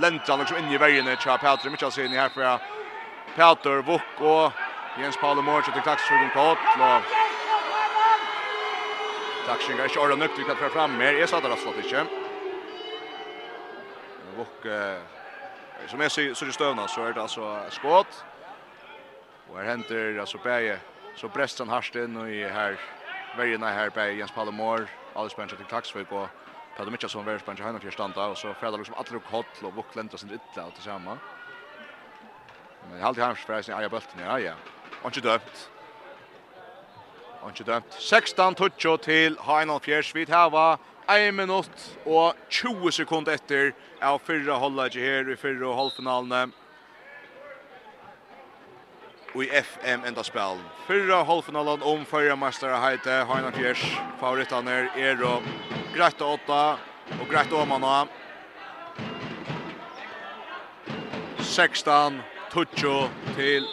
[0.00, 1.70] Lentan liksom in i vägen i Chap Pelter.
[1.70, 2.58] Mitchell ser in här för
[3.36, 4.52] Pelter, Buck och
[5.00, 6.58] Jens Paul Morch till klackskinga på åt.
[9.44, 10.38] Klackskinga är inte ordentligt nökt.
[10.38, 11.12] Vi kan föra fram mer.
[11.12, 12.06] Jag sa det rastlått inte.
[14.36, 14.72] Buck...
[15.86, 18.24] Som jag ser i stövna så är det alltså skåt.
[19.50, 20.78] Och här händer alltså Bäge.
[21.16, 22.76] Så Brestan harstin och i här
[23.36, 26.28] verjarna her på Jens Palmor, Alice Bench til Klaksvik og
[26.76, 30.16] Peter Mitchellson verjar Bench han fyrir standa og så fælla liksom allir koll og Buklenta
[30.16, 31.18] sin ytla og til saman.
[32.86, 34.54] Men jeg alltid hans for eisen Aja Bølten, ja, ja.
[35.02, 35.70] Og ikke dømt.
[37.42, 37.94] Og ikke dømt.
[37.98, 40.14] 16 tutsjo til Heinald Fjers.
[40.14, 40.76] Vi hava
[41.10, 43.72] 1 minutt og 20 sekunder etter
[44.02, 46.50] av fyrre holdet her i fyrre halvfinalene
[49.34, 50.58] i FM enda spel.
[50.86, 53.82] Fyrra halvfinalen om förra mästare heite Heinar Fjers.
[54.20, 55.42] Favoritaner er og
[55.94, 56.78] greit og åtta
[57.20, 58.06] og greit og manna.
[61.40, 62.20] 16
[62.50, 63.66] tutsjo til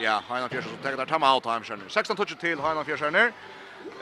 [0.00, 1.88] ja, Heinar Fjers som tar der tamma out time skjønner.
[1.88, 3.32] 16 tutsjo til Heinar Fjers skjønner.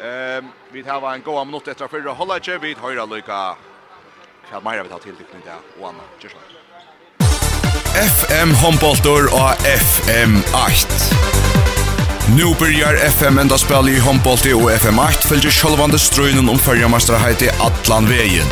[0.01, 2.55] Ehm vi tar en god minutt etter fyrra halvleik.
[2.63, 3.43] Vi høyrer lykka.
[4.51, 6.50] Kjell Meira vi ta til dykning der og Anna Kjørsland.
[7.95, 10.87] FM Homboltor og FM 8.
[12.37, 17.49] Nu byrjar FM enda spil i Hombolti og FM 8 fylgjer sjálvande strøynen om fyrjamastarheiti
[17.67, 18.47] Atlan Vegin.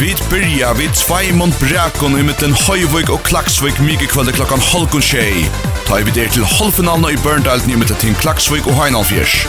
[0.00, 5.44] Vi byrja vid Sveimund Brekon i mittlen Høyvøk og Klaksvík mykje kvölde klokkan halvgun tjei.
[5.84, 9.42] Ta i vid til halvfinalen i Børndalten i mittlen til Klaksvøk og Heinalfjers.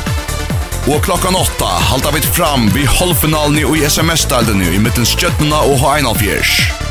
[0.92, 6.89] Og klokkan 8 halda vi fram við halvfinalen i SMS-dalten i mittlen Stjøtnena og Heinalfjers.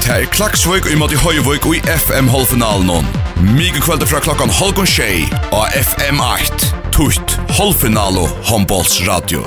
[0.00, 3.08] Det er Klaksvøk i måte Høyvøk og i FM-halvfinalen.
[3.52, 6.70] Mige kvelder fra klokkan halvgån tjei og FM8.
[6.94, 9.44] Tutt, halvfinalo, håndbollsradio.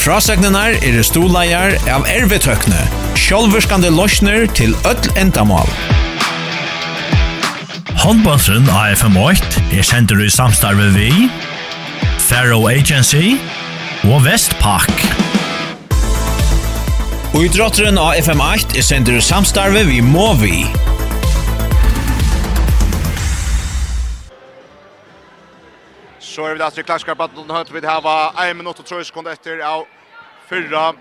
[0.00, 2.82] Frasegnenar er stoleier av ervetøkne.
[3.18, 5.72] Sjolverskande løsner til ødel endamål.
[8.04, 11.10] Håndbollsrund av FM8 er sender i samstarve vi,
[12.28, 13.38] Faro Agency
[14.04, 14.92] og Vestpak.
[14.92, 15.29] Vestpak.
[17.30, 20.64] Og i drotteren av FM8 er sender samstarve vi må vi.
[26.18, 28.86] Så er vi der til klarskarpat och høyt vi det her var 1 minutt og
[28.86, 29.86] 3 sekunder etter av
[30.48, 30.92] fyrra.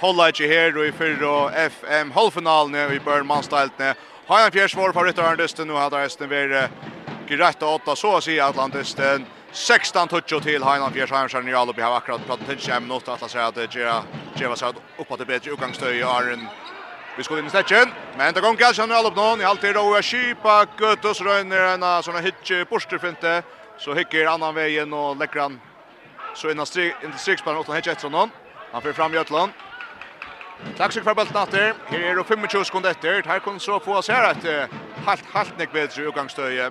[0.00, 3.94] förra ikke her og i fyrra FM halvfinalen i Burn Manstältne.
[4.28, 6.70] Har en fjärs var för ryttaren dysten nu hade hästen varit
[7.28, 9.26] grejt åtta så å si Atlantisten.
[9.56, 13.30] 16 touch till Heinan Fjärsheim skär all Alubi har akkurat pratat till sig minut att
[13.30, 14.02] säga att Gera
[14.34, 16.46] Gera så opp at det bedre utgångsstöj i Arn.
[17.16, 17.88] Vi skulle in i släcken,
[18.18, 22.14] men det går kanske nu Alubi någon i halvtid och Shipa Gøtus røyner en sån
[22.14, 23.42] här hitch borster
[23.78, 25.60] så hikker annan vägen och lekker han
[26.34, 28.30] så innan strik inte strikspelaren åt hitje etter noen.
[28.72, 29.52] Han får fram Jötland.
[30.76, 31.74] Tack så mycket för bollen åter.
[31.86, 33.22] Här är det 25 sekunder etter.
[33.26, 34.70] Här kan så få oss här att
[35.04, 36.70] halvt helt nick bättre utgångsstöj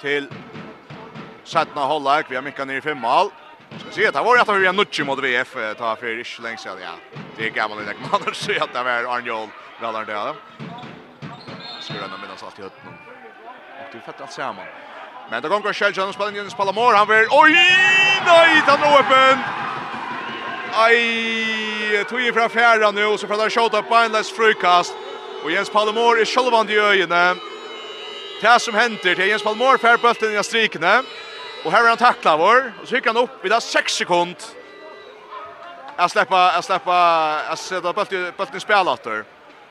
[0.00, 0.28] till
[1.48, 3.30] Sætna Hollaik, vi har mykka nere i femmal.
[3.80, 6.60] Ska se, det var ju att vi har nutch mot VF, ta för ish längs
[6.60, 6.94] sedan, ja.
[7.36, 9.48] Det är gammal det, man har sett att det var Arnjol,
[9.80, 10.34] väl där det.
[11.80, 12.88] Skulle han minnas allt i hötten.
[13.80, 14.56] Och det fattar sig man.
[15.30, 17.52] Men det går själv Jonas spelar Jonas mål, han vill, oj,
[18.26, 19.38] nej, han är öppen.
[20.72, 24.94] Aj, tog ju från fjärran nu så får han skjuta på en läs frukast.
[25.44, 27.40] Och Jens Palamor är självande i ögonen.
[28.42, 31.02] Det som händer, det är Jens Palmor färdbulten i strikene.
[31.64, 32.72] Och här är han tacklar vår.
[32.82, 34.36] Och så gick han upp vid 6 sekund.
[35.96, 39.24] Jag släppa, jag släppa, jag sätter bulten, bulten spelattor.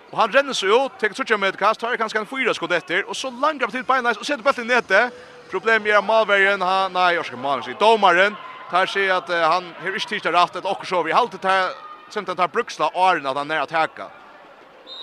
[0.10, 2.72] Och han renner sig ut, tar trycka med ett kast, tar kanske en fyra skott
[2.72, 3.10] efter.
[3.10, 5.12] Och så langar på till Beinais och sätter bulten nete.
[5.52, 8.36] Problem är Malbergen, han, nej, jag ska Malbergen, domaren.
[8.72, 11.72] Tar sig att uh, han har inte tistat rätt ett och så vi halter tar
[12.10, 12.88] sent tar bruksla
[13.26, 14.08] att den är att hacka.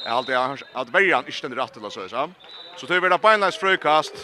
[0.05, 0.35] Jag alltid
[0.73, 2.31] att värjan inte rätt rattet så så.
[2.77, 4.15] Så det blir det Beinais frukast.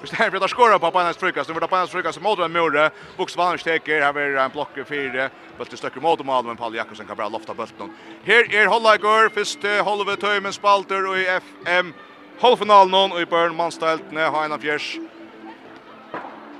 [0.00, 1.20] Och står här blir det skora på Panas frukast.
[1.20, 1.46] frukas.
[1.46, 2.90] Det var på hans frukas mot en mure.
[3.16, 5.30] Boxvallen steker här är en block för det.
[5.58, 7.90] Bulten stöcker mot mål men Paul Jakobsen kan bara lofta bulten.
[8.24, 11.94] Här är Hollager först halva tömmen spalter och i FM
[12.40, 14.98] halvfinalen och i Börn Manstelt när Hanna Fjärs.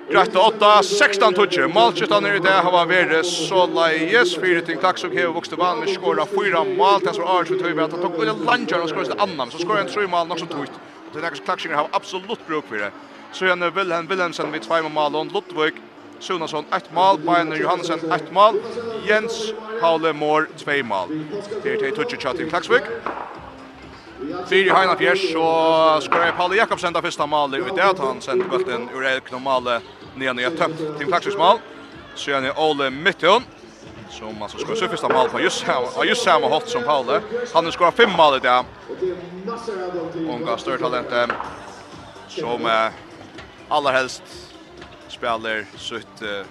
[0.09, 0.37] Rätt
[0.85, 1.75] 16 touch.
[1.75, 5.89] Malchestan är det har varit så lejes för ting tack så mycket vuxte vann med
[5.89, 9.51] skora fyra mål så var Arch utöver att ta en luncher och skora ett annan
[9.51, 10.71] så skora en tre mål också så.
[11.13, 12.91] Det är några klaxingar har absolut bruk för det.
[13.33, 15.75] Så gjerne Wilhelm Wilhelmsen vid tvei med Malon, Lodvig,
[16.21, 18.61] Sunasson ett mål, Beiner Johansen ett mål,
[19.07, 21.09] Jens Paule Mår 2 mål.
[21.63, 22.83] Det er til Tutsi Tjatin Klaksvik.
[24.49, 25.45] Fyri Heina Fjers, så
[26.05, 29.81] skorar Paule Jakobsen da fyrsta mål i det at han sender bulten ur Erik Normale
[30.17, 31.63] nian i et tømt til Klaksviks mål.
[32.15, 33.45] Så gjerne Ole Mytton,
[34.11, 37.21] som alltså ska se första mål på just här och just samma hårt som Paule.
[37.55, 38.65] Han har skorat fem mål i det.
[40.29, 41.33] Unga större talent
[42.29, 42.93] som eh,
[43.71, 44.23] allra helst
[45.09, 46.45] spelar sitt uh,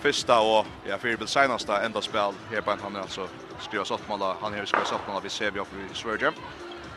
[0.00, 3.28] första och ja för senaste enda spel här på han alltså
[3.60, 6.32] skriva åt mål han har skrivas åt mål vi ser vi upp i Sverige.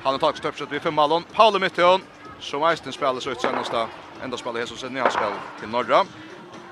[0.04, 1.22] Han har tagit stöpset vid fem mål.
[1.34, 2.02] Paul Mitton
[2.40, 3.88] som Einstein spelar ut senaste
[4.24, 6.06] enda spel här som sen han ska till norra.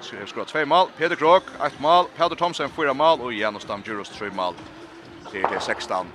[0.01, 0.87] Ska ha skott två mål.
[0.97, 4.53] Peter Krok ett mål, Peter Thomsen fyra mål och Janos Stamjuros tre mål.
[5.31, 6.07] Det är 16.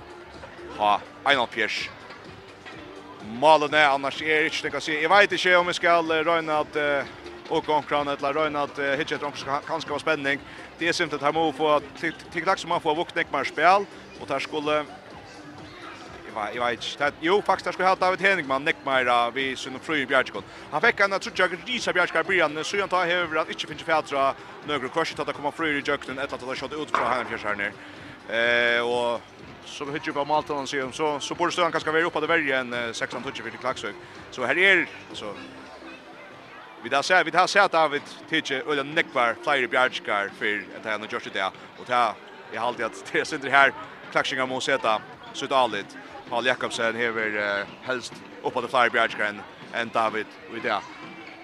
[0.77, 1.89] Ha Einar Pierce
[3.23, 5.01] malene, annars är det inte kan se.
[5.01, 6.77] Jag vet inte om vi ska röna att
[7.47, 10.39] och konkurrens eller röna att hitcha ett kan kanske var spänning.
[10.77, 11.81] Det är simpelt han måste få
[12.31, 13.85] till dags som man får vuxna mer spel
[14.19, 14.85] och där skulle
[16.53, 17.11] jag vet inte.
[17.19, 20.45] Jo, faktiskt där skulle ha David Henningman neckmera vi sin fru Bjärgskott.
[20.69, 24.33] Han fick en jag Risa Bjärgskar Brian så han tar över att inte finns fjädra
[24.63, 27.43] några kors att komma fru i jökten ett att ha skott ut från här fjärs
[27.43, 27.73] här ner.
[28.77, 29.21] Eh och
[29.71, 32.27] som hittar på Malta och så så så borde stöan kanske vara uppe på det
[32.27, 33.95] värre än 16 touch för Klaxvik.
[34.31, 35.33] Så här är så
[36.83, 40.85] vi där ser vi där ser att David Tiche eller Nickvar flyger Bjärgård för att
[40.85, 42.15] han har gjort det där och ta
[42.53, 43.73] jag har alltid att det sitter det här
[44.11, 45.01] Klaxingar måste sätta
[45.33, 45.97] så dåligt.
[46.29, 48.13] Paul Jakobsen hever helst
[48.43, 49.43] upp på det player Bjarkar
[49.73, 50.81] än David och där.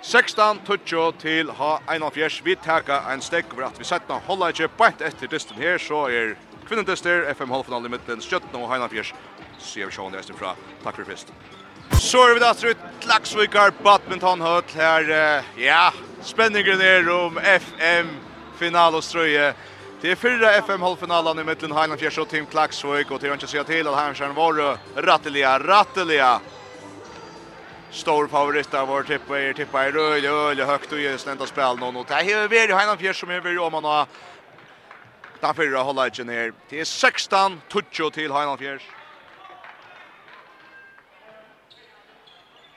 [0.02, 2.42] 16 toucho til ha 1 av fjers.
[2.46, 6.06] Vi taka en stekk over at vi setna holda ikkje bænt etter dysten her, så
[6.08, 6.36] er
[6.68, 9.14] Kvinnentester, FM halvfinalen i midten, Stjøtten og Heinafjers.
[9.58, 10.54] Så gjør vi sjående resten fra.
[10.84, 11.32] Takk for først.
[12.04, 15.10] Så er vi da strutt Laksvikar badminton høll her.
[15.58, 15.90] Ja,
[16.28, 18.12] spenningen er om FM
[18.60, 19.54] final og strøye.
[20.02, 23.40] Det er fyra FM halvfinalen i mittlen Heiland Fjärs og Tim Klaxvik og til han
[23.40, 26.30] ikke sier til at Heimskjern var rattelige, rattelige.
[27.98, 31.80] Stor favorit av vår tippa er tippa er røy, røy, høyt og gjør stenda spel
[31.80, 32.04] nå.
[32.04, 34.08] Det er jo Heiland Fjärs som er vi om han har
[35.40, 36.54] Den fyrra hålla inte ner.
[36.70, 38.82] Det är 16 toucho till Heinald Fjärs.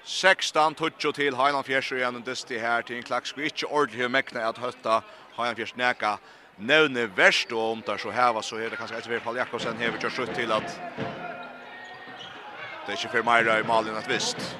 [0.04, 4.10] 16 toucho till Heinald Fjärs och igen dysti här till en klack skulle inte ordentligt
[4.10, 5.02] mäkna att hötta
[5.36, 6.18] Heinald Fjärs näka.
[6.56, 9.76] Nevne verst og om der så här så är det kanske etter väl Paul Jakobsen
[9.76, 10.80] hever kjørt slutt til till att
[12.86, 14.56] det är ikke för Maira i Malin att visst.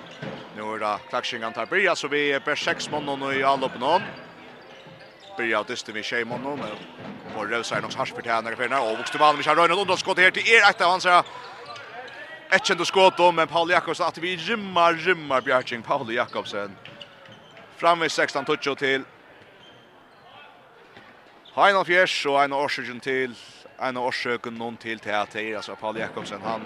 [0.57, 4.03] Nu er det klacksingan tar Bria, så vi är per 6 månader i allop någon.
[5.39, 6.77] og dysti vi tjej månader
[7.41, 10.31] och Rösar någon hasch förtjänar några fina och Vuxte Malmö har röna undan skott här
[10.31, 11.07] till er ett av hans
[12.51, 16.77] ett känt skott då men Paul Jakobsen att vi rymmar rymmar Bjärking Paul Jakobsen
[17.77, 19.03] fram vid 16 touch till
[21.55, 23.35] Heinolf Fjärs och en årsöken till
[23.79, 26.61] en årsöken någon till till att det alltså Paul Jakobsen han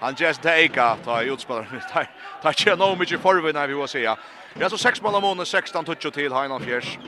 [0.00, 2.04] han just teka ta utspelare med ta
[2.42, 4.16] ta känner nog mycket förvånad vi vill säga.
[4.54, 6.98] Det är så sex mål om 16 touch till Heinolf Fjärs.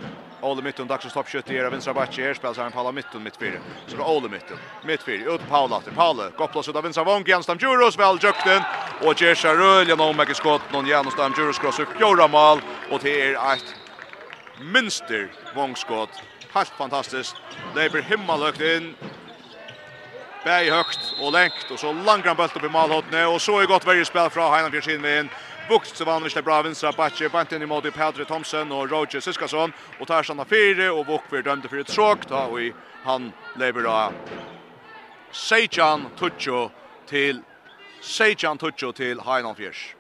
[0.43, 2.24] Ole Mytton dags att stoppskytte här av vänstra backen.
[2.24, 3.59] Här spelar han Paula Mytton mitt fyra.
[3.86, 6.30] Så går Ole Mytton mitt fyra ut Paula efter Paula.
[6.30, 8.62] Kopplas ut av vänstra vång igen Stam Juros väl jukten
[9.01, 12.61] och Jesha Röljan genom mycket skott någon igen Stam Juros cross upp Jora mål
[12.91, 13.74] och det är ett
[14.61, 16.22] minster vångskott.
[16.55, 17.36] Helt fantastiskt.
[17.74, 18.95] Det blir himmelhögt in.
[20.45, 23.86] Bäi högt och längt och så långt bult upp i målhotne och så är gott
[23.86, 25.28] varje spel från Heinan Björsin med
[25.70, 29.22] Bukt så vann det bra vinstra bakke, bant inn i måte Pedre Thomson og Roger
[29.22, 32.72] Siskason, og tar såna fyra og Bukt blir dömde for et tråk, då og
[33.04, 34.10] han lever da
[35.32, 36.70] Sejan Tucho
[37.06, 37.42] til
[38.00, 39.94] Sejan Tucho til Hainan Fjärs.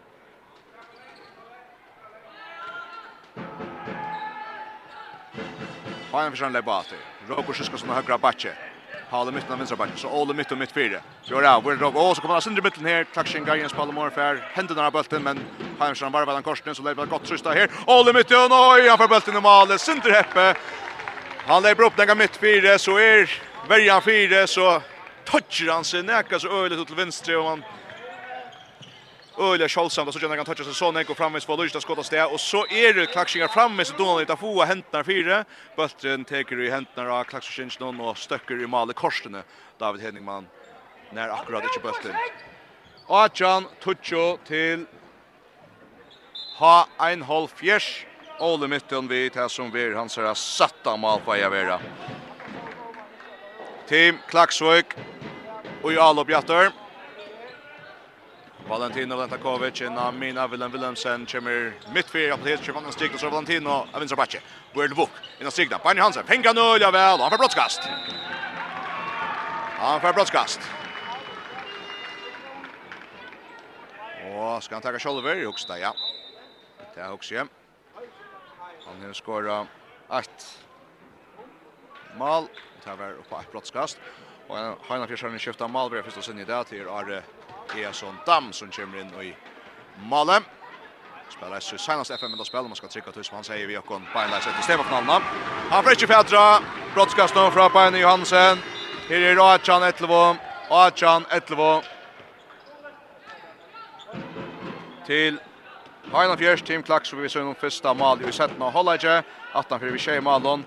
[6.10, 6.98] Hainan Fjers han lever bare.
[7.28, 8.69] Roger Siskason og høyre bakke.
[9.10, 9.96] Paul i mitten av vänsterbacken.
[9.96, 10.98] Så Ole mitt och mitt fyra.
[11.24, 11.68] Gör det.
[11.68, 13.04] Vill dra och så kommer han sönder mitten här.
[13.04, 14.48] Traction Gajens Paul Morfär.
[14.52, 15.40] Händer den här bulten men
[15.78, 17.70] Heimström varvar den korsen så lever gott sista här.
[17.86, 19.78] Ole mitt och oj han får bulten i mål.
[19.78, 20.54] Sönder Heppe.
[21.46, 23.30] Han lever upp den mitt fyra så är
[23.68, 24.82] värjan fyra så
[25.24, 27.64] touchar han sig näka så öligt till vänster och han
[29.40, 31.80] öliga Charlesson då så kan han toucha sig så när går framvis på Lodge där
[31.80, 35.44] skottas och så är det klaxingar framme så Donald tar få häntnar fyra
[35.76, 39.42] bulten tar i häntnar av klaxingen någon och stöcker i målet korsene.
[39.78, 40.46] David Henningman
[41.10, 42.14] när akkurat inte bulten
[43.08, 44.86] Achan toucho till
[46.56, 48.06] ha en halv fjärs
[48.40, 51.80] Ole mitten vid här som vi han ser satta mål på Javera
[53.88, 54.86] Team Klaxvik
[55.82, 56.24] och i Alo
[58.70, 63.68] Valentino Lentakovic in Mina Willem Willemsen kommer mitt för på helt Stefan Stig så Valentino
[63.70, 64.40] av vänstra backe.
[64.74, 65.10] Word Book
[65.40, 65.78] in av Stigna.
[65.78, 67.20] Barney Hansen pengar nu ja väl.
[67.20, 67.80] Han får brottskast.
[69.78, 70.60] Han får brottskast.
[74.24, 75.94] Og skal han ta shoulder i högsta ja.
[76.94, 77.34] Det är också.
[78.86, 79.66] Han har skåret
[80.12, 80.58] ett
[82.14, 82.48] mål.
[82.84, 84.00] Det var uppe ett brottskast.
[84.46, 87.22] Och han har fjärsan mål, vi har blir å sinne i det til Are
[87.76, 89.34] Eason Dam som kommer inn i
[90.10, 90.40] Malmö.
[91.28, 94.02] Spelar så senast FM med spelar man ska trycka tills man säger vi och kon
[94.14, 95.22] Beinleis efter Stefan Knallna.
[95.70, 96.60] Han får inte Petra.
[96.94, 98.58] Brottskast nu från Bein Johansen.
[99.08, 100.36] Här är Rachan Etlevo.
[100.70, 101.82] Rachan Etlevo.
[105.06, 105.38] Till
[106.12, 109.22] Heina Fjärs Team klack så vi ser någon första mål i sätten och hålla inte
[109.54, 110.64] 18 för vi tjej Malon.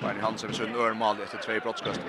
[0.00, 2.00] Bein Johansen vi ser en örmal efter två brottskast.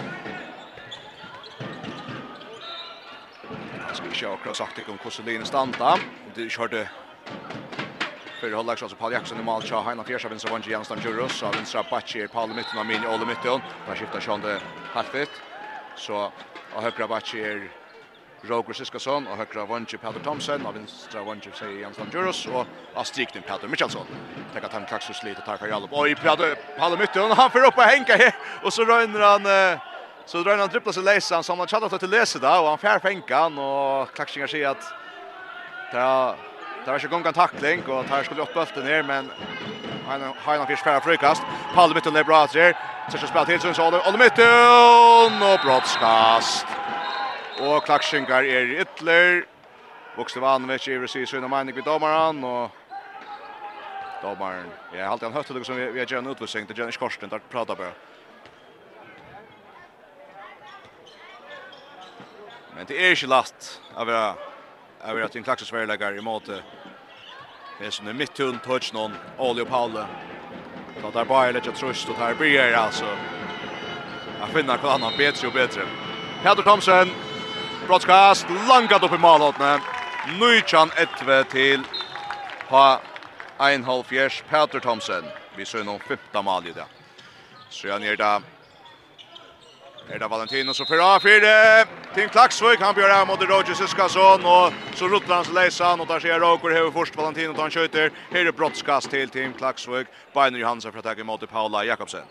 [3.94, 5.98] Jag ska ikke och sagt det om hvordan linjen standa.
[6.36, 6.90] De kjørte
[8.42, 9.62] för hålla också Paul Jackson i mål.
[9.62, 12.86] så har han fjärde vänster vänster Jansson Juros av vänstra Bachi Paul i mitten av
[12.86, 13.62] min Ole mitten.
[13.88, 14.62] Där skiftar Sean det
[14.94, 15.30] halvt.
[15.96, 16.32] Så
[16.76, 17.70] av högra Bachi
[18.42, 23.04] Roger Siskason och högra vänster Peter Thompson och vänstra vänster säger Jens Juros och av
[23.04, 24.08] strikten Peter Michelsson.
[24.54, 25.90] Tänk att han kaxar lite och tackar Jalop.
[25.94, 29.80] Oj Peter Paul i mitten han får upp och hänga här och så rör han
[30.26, 33.00] Så drar han dribblar sig läsa som han chattar till läsa där och han fär
[33.00, 34.94] fänkan och klaxingar sig att
[35.92, 36.36] där
[36.86, 39.32] det var ju gång en tackling och tar skulle upp bollen ner men
[40.08, 41.42] han har nog fiskar frukast.
[41.76, 42.78] Palme mitten där bra där.
[43.12, 46.68] Så ska spela till Sunds så Olle mitten och brottskast.
[47.60, 49.46] Och klaxingar är ytler.
[50.18, 52.72] Vuxte vann med Chiver sig så när man gick domaren och
[54.22, 54.66] domaren.
[54.94, 57.76] Jag har alltid en det som vi har gjort utvisning till Janish Korsten där prata
[57.76, 57.92] bara.
[62.76, 64.24] Men det er ikke lätt av å
[65.06, 66.64] av vet att en klaxer i måte.
[67.80, 70.06] Det er som en mittun touch noen, Oli og Paule.
[71.02, 73.06] Så där bare litt tröst och där blir bryr, altså.
[74.40, 75.82] Jeg finner kvar annan bedre og bedre.
[76.44, 77.12] Peter Thomsen.
[77.88, 79.82] Broadcast langat upp i målåtne.
[80.40, 81.86] Nuichan etve til till
[82.70, 83.00] ha
[83.60, 84.04] en halv
[84.50, 85.26] Peter Thomsen.
[85.58, 86.86] Vi ser noen femta mål i det.
[87.70, 88.42] Så jag ner där
[90.12, 91.52] Er det Valentino som fører av fire.
[92.14, 96.08] Tim Klaksvøk, han bjør av mot Roger Siskasson, og så rutter han Rotlands leisan, og
[96.08, 98.12] der ser Råker hever først Valentino, han kjøyter.
[98.34, 100.12] Her er brottskast til Tim Klaksvøk.
[100.36, 102.28] Beiner Johansen for å ta imot Paula Jakobsen.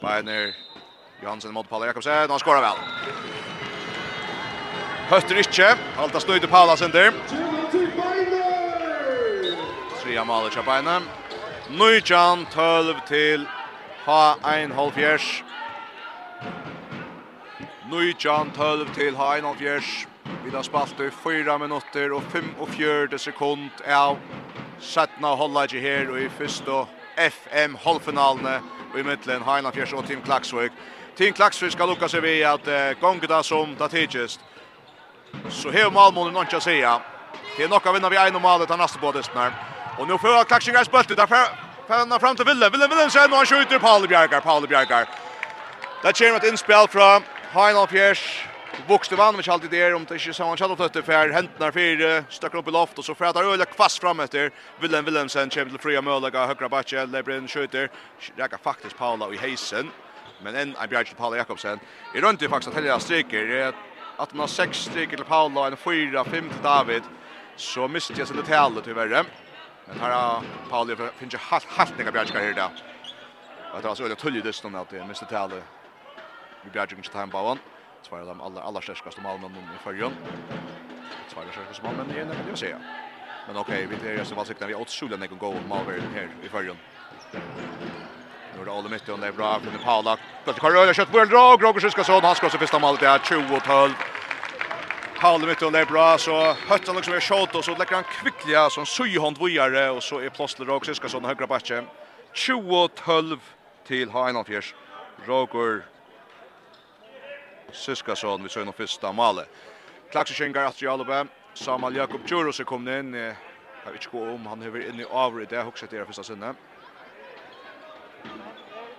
[0.00, 0.54] Beiner
[1.22, 2.78] Johansen mot Paula Jakobsen, og han skårer vel.
[5.10, 7.10] Høtter ikke, halta snøyde Paula sender.
[10.00, 11.02] Tria maler kjøp Beiner.
[11.70, 13.46] Nujjan 12 til
[14.06, 15.32] H1 halvfjers.
[17.90, 20.04] Nujjan 12 til Hain av Gjers.
[20.44, 24.18] Vi har spalt i 4 minutter og 45 sekund av
[24.80, 26.86] Sætna ikke her og i første
[27.16, 28.60] FM halvfinalene
[28.92, 30.70] og i midtelen Hain av Gjers og Team Klaksvøk.
[31.16, 34.40] Team Klaksvøk skal lukka seg ved at uh, gongda som det tidligst.
[35.48, 36.78] Så her Malmånen er ikke å si.
[37.56, 39.50] Det er nok å vinne vi en og malet av neste bådisten her.
[39.98, 41.18] Og nå får Klaksvøk er spøttet.
[41.18, 41.50] Derfor
[41.88, 42.70] får fram til Ville.
[42.70, 45.08] Ville Ville sen och han skjuter Paul Bjärgar, Paul Bjärgar.
[46.02, 47.22] Det kommer ett inspel från
[47.52, 48.48] Heinolf Fjers,
[48.88, 52.24] vuxte vann med alltid där om det inte så han chatta tøtte för häntnar fyra
[52.28, 55.78] stöcker upp i loft och så frätar öle kvast fram efter Willem Willemsen kommer till
[55.78, 57.90] fria möjliga högra backe Lebrin skjuter
[58.36, 59.90] räcker faktiskt Paula i heisen
[60.42, 61.80] men en I bjärg till Paula Jakobsen.
[62.14, 63.72] I runt faktiskt att hela stryker.
[64.16, 67.02] Att man har sex stryker till Paula en fyra fem till David.
[67.56, 69.24] Så missar jag sig det talet tyvärr
[69.86, 72.70] men här har Paula finns ju halt haltningar bjärg här idag
[73.74, 75.64] att det var så öle tulligt just om att det missar talet
[76.66, 77.60] i bjergjengsteimbauen.
[78.06, 80.16] Tvær av de aller, aller størskaste malmennene i fyrrjøn.
[81.30, 82.72] Tvær av de størskaste malmennene i ene, kan jeg si.
[83.46, 85.72] Men ok, vi tar just i valgsikten, vi er åtsulig enn jeg kan gå om
[85.80, 86.80] avverden her i fyrrjøn.
[88.54, 90.16] Nu är det Ole Mytton, det är bra från Paula.
[90.44, 93.06] Plötsligt kan röra kött på en drag, Roger Syskasson, han ska också första målet, det
[93.06, 93.92] är 20-12.
[95.20, 98.70] Paula Mytton, det är bra, så höttan liksom är tjåt och så lägger han kvickliga
[98.70, 101.86] som syhånd vujare och så är plötsligt Roger Syskasson högra backen.
[102.34, 103.38] 20-12
[103.86, 104.74] till Hainalfjärs.
[105.26, 105.84] Roger
[107.72, 109.48] Siskason vid Söjno första målet.
[110.10, 111.26] Klaxerskingar att Jalobä.
[111.54, 113.14] Samal Jakob Djuros är kommit in.
[113.14, 115.48] Jag vet inte om han är inne i avrid.
[115.48, 116.54] det, huxar till det första sinne.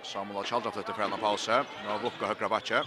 [0.02, 1.64] Samuel har kjaldraft etter for en pause.
[1.84, 2.82] Nå har Vukka høyre bakke.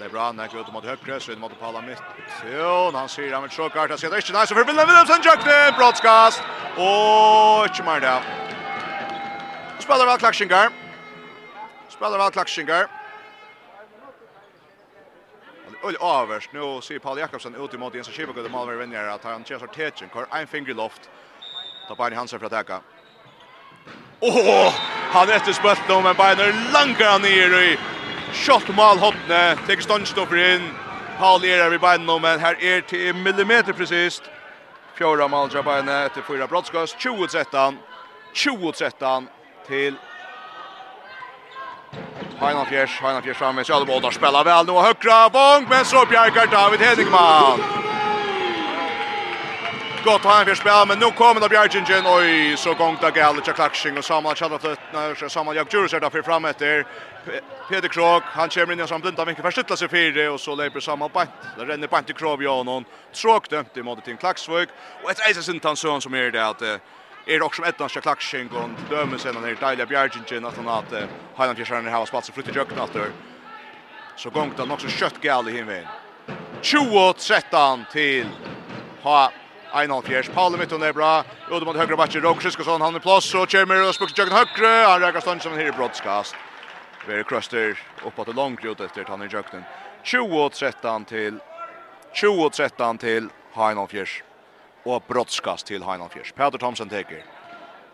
[0.00, 2.00] Lebran er ut mot høyre, så inn mot Pala mitt.
[2.48, 3.92] Jo, han sier han vil se kart.
[3.92, 6.42] Han sier det ikke, nei, så for Willem Willemsen, Jøkne, brottskast.
[6.80, 8.16] Og ikke mer det.
[9.84, 10.72] Spiller vel Klakshingar.
[11.92, 12.88] Spiller vel Klakshingar
[15.84, 19.44] öl överst nu ser Paul Jakobsen ut mot Jens Schäfer och Malmö vinner att han
[19.44, 21.10] kör sorteringen kör en finger loft.
[21.88, 22.80] Ta på Hansen för att täcka.
[24.20, 24.74] Åh!
[25.12, 27.78] Han efter spött då men Bayern langar ner i
[28.32, 29.56] shot mål hotne.
[29.66, 30.62] Tek ståndstopper in.
[31.18, 34.22] Paul är vid Bayern nu men här är till millimeter precis.
[34.94, 37.76] Fjärde mål Bayern efter fyra brottskast 20-13.
[38.34, 39.26] 20-13
[39.66, 39.94] till
[42.40, 46.06] Heinan Fjers, Heina Fjärs framme, Sjöldebål där spelar väl nu och högra vång, men så
[46.06, 47.60] bjärkar David Henningman.
[50.04, 53.98] Gott Heina Fjärs spelar, men nu kommer det bjärkingen, oj, så gångt av till Klaxing
[53.98, 56.86] och Samuel Tjallaflötner, Samuel Jagdjurus är därför fram efter
[57.68, 61.08] Peter Krog, han kommer in som blinda vinkel förstytla sig fyra och så leper samma
[61.08, 61.30] bant.
[61.58, 64.68] Det renner bant i Krog ja, någon Tråk dömt i måttet till Klaxvög
[65.02, 65.60] och ett ejsa sin
[66.00, 66.62] som är det att
[67.28, 70.92] är också ett annat klaxing och dömer sen när Dalia Bjergingen att han att
[71.36, 73.12] Highland Fisherna har spats flytta jökna efter.
[74.14, 75.84] Så gångt han också kött gal i himlen.
[76.62, 78.26] 20 13 till
[79.02, 79.32] ha
[79.74, 81.24] Einhold Fjärs, Paul Mitton är bra.
[81.50, 84.86] Udde mot högra backen, Roger Siskosson, han är plats och Kjermer och spukt jökna högre.
[84.90, 86.34] Han räkar stånd som en i broadcast.
[87.06, 89.62] Very Cruster uppåt och långt ut efter att han är jökna.
[90.02, 91.38] 20 13 till
[92.12, 94.27] 20 13 till Heinolf Fjärs
[94.84, 96.32] og brottskast til Heinald Fjers.
[96.32, 97.22] Peter Thomsen teker.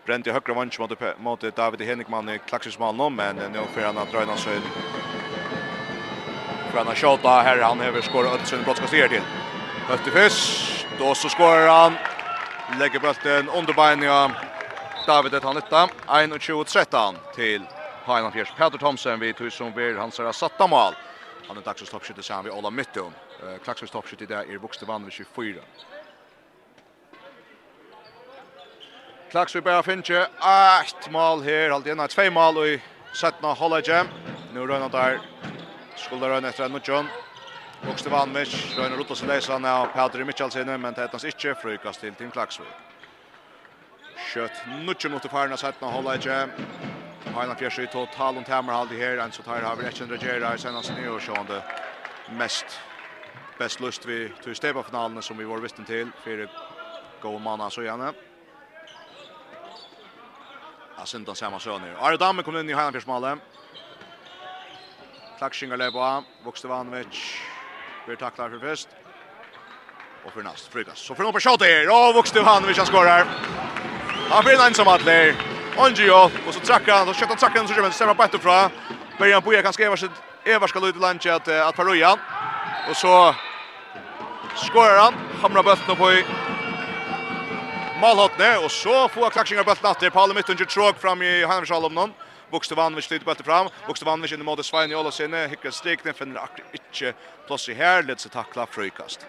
[0.05, 4.11] Brent i högra vans mot, mot David Henrikman i klaxismannen, men nu får han att
[4.11, 4.59] dröjna sig.
[6.71, 9.21] För han har tjata här, han över skår sin brottskast ner till.
[9.87, 11.93] Höttefys, då så skår han.
[12.79, 14.31] Lägger bulten under benen
[15.07, 15.89] David ett han nytta.
[16.07, 17.61] 21-13 till
[18.05, 18.53] Heinald Fjers.
[18.57, 20.93] Peter Thomsen vid som Beer, hans har satta mål.
[21.47, 23.13] Han är dags att stoppskytte sen vid Ola Mytton.
[23.63, 25.61] Klaxvis toppskytte där i Vuxte vann vid 24.
[29.35, 32.81] Klaksvig bara finner ett mål här, allt igen två mål i
[33.11, 34.05] sättna Hollage.
[34.53, 35.19] Nu rönnar där
[35.95, 37.07] skulle rönna efter Nutjon.
[37.89, 41.55] Och Stevanovic rönnar ut och så läser han av Petri Michelsen men det hettans inte
[41.55, 42.67] frukast till Tim Klaksvig.
[44.33, 44.51] Kött
[44.85, 46.47] Nutjon mot Farna sättna Hollage.
[47.35, 50.59] Hanna fjärse i total och tämmer halde här en så tar har vi 100 Gerard
[50.59, 51.61] sen hans nya och sjönde
[52.29, 52.79] mest
[53.59, 56.49] bäst lust vi till stepa finalen som vi var vissten till för
[57.21, 58.13] gå manna så gärna.
[60.97, 61.95] Ja, synda samma söner.
[61.99, 63.37] Arne Damme kom in i Heinafjärsmalle.
[65.37, 67.39] Klakshingar leva, Vokstevanovic.
[68.05, 68.87] Blir tacklar för först.
[70.25, 70.99] Och för näst Frygas.
[70.99, 71.83] Så får de på shot där.
[71.83, 73.25] Ja, Vokstevanovic han skorar.
[74.29, 75.35] Han blir en ensam atler.
[75.77, 78.71] Ongio och så trackar han och skjuter trackar så kör men stämmer på ett Börjar
[79.19, 80.11] Början på kan skriva sitt
[80.45, 82.17] Eva ska ut i lunch att att Paruja.
[82.89, 83.35] Och så
[84.55, 85.13] skorar han.
[85.41, 86.25] Hamrar bollen på i
[87.99, 90.11] målhåttene, og så får klaksjinger bøtten atter.
[90.11, 92.13] Mytten, Myttinger tråk fram i Heinrich Alomnon.
[92.51, 93.69] Bokstevanovic styrt bøtten fram.
[93.87, 95.47] Bokstevanovic in i måte Svein Jola sinne.
[95.49, 97.13] Hikker strikne, finner akkurat ikke
[97.47, 98.03] plass i her.
[98.03, 99.25] Litt så takla frukast.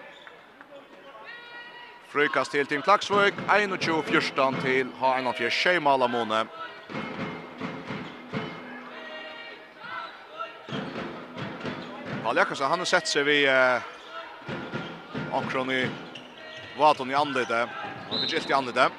[2.13, 3.35] Frukast til Team Klaksvøk.
[3.49, 5.51] 21-14 til H1-4.
[5.51, 6.47] Tjej Malamone.
[12.23, 13.85] Paul Jakobsen, han har sett seg vid eh,
[15.31, 15.85] omkron i
[16.75, 17.69] vaton i anledet.
[18.11, 18.93] Han fikk gilt i andre dem.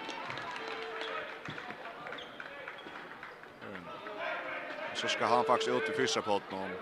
[4.97, 6.77] Så skal han faktisk ut i fysa på den.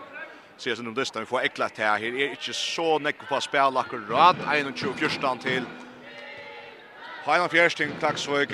[0.58, 1.98] Ser som de listan, vi får ekla til her.
[2.00, 4.40] Her er ikke så nekko på å spille akkurat.
[4.48, 5.68] 21-14 til
[7.26, 8.54] Heinan Fjersting, Klaksvøk,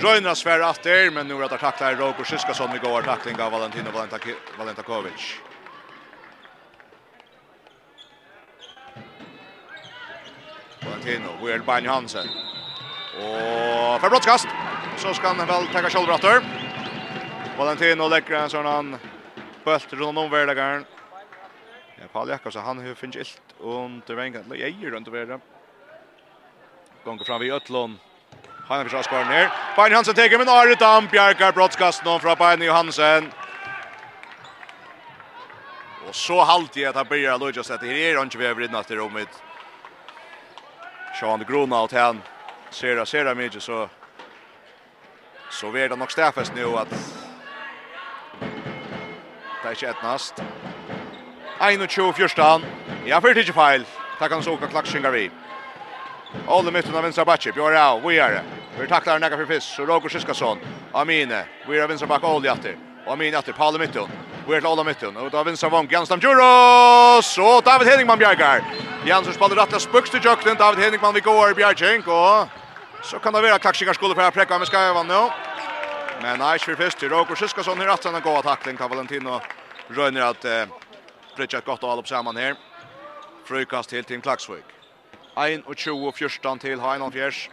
[0.00, 3.52] Røyna Sverre atter, men nu er det takla i Roger Siskason i går takling av
[3.52, 5.26] Valentino Valentakovic.
[10.86, 12.55] Valentino, Weird Bain Hansen.
[13.16, 14.48] Og for brottskast.
[14.96, 16.42] Så skal han vel ta shoulder
[17.56, 18.98] Valentino legger en sånn han
[19.64, 20.84] bølt rundt om världen.
[21.96, 24.44] Ja, Paul Jakobsen han har finnet ilt under vängen.
[24.54, 25.40] Jag gör rundt över.
[27.04, 27.98] Gånger fram vid Ötlund.
[28.68, 29.50] Han har skår ner.
[29.76, 33.32] Bein Hansen teker, men Arit Dam Bjarkar brottskast någon från Bein Johansen.
[36.08, 38.68] Och så halt i att han börjar Lucas att det är inte vi har i
[38.68, 39.42] natt i rummet.
[41.20, 42.22] Sean Grunau till han
[42.70, 43.88] ser det ser det mycket så
[45.50, 46.90] så vet det nog stäffest nu att
[49.62, 50.42] det är inte ett nast.
[51.88, 52.60] 21 första.
[53.04, 53.84] Ja, för det är fel.
[54.18, 55.30] Tack han såg klackshingar vi.
[56.48, 58.42] Alle mitten av vänstra backe, Björn Rao, vi är det.
[58.80, 60.58] Vi tacklar Naga för fisk så Roger Siskason,
[60.92, 64.08] Amine, vi är vänstra back Oljatter, Amine efter Palle mitten.
[64.48, 65.14] Vi Och är alla mitten.
[65.14, 67.38] da David Savon Jansson Juros.
[67.38, 68.62] og David Henningman Bjergar.
[69.04, 70.56] Jansson rett rätta spukst till Jökten.
[70.56, 72.48] David Henningman vi går Bjergink og
[73.02, 75.02] så kan det vara klaxingar skulle för präcka med ska nå.
[75.02, 75.30] nu.
[76.22, 79.40] Men nej, för först till Roger Siskason her att han går takling av Valentino
[79.88, 80.66] røyner at eh,
[81.36, 82.54] Fritjett godt å och opp sammen her.
[83.44, 84.64] Frukast til Team Klaksvik.
[85.36, 87.50] 1 och 20 och 14 till Heinolf Fjärs.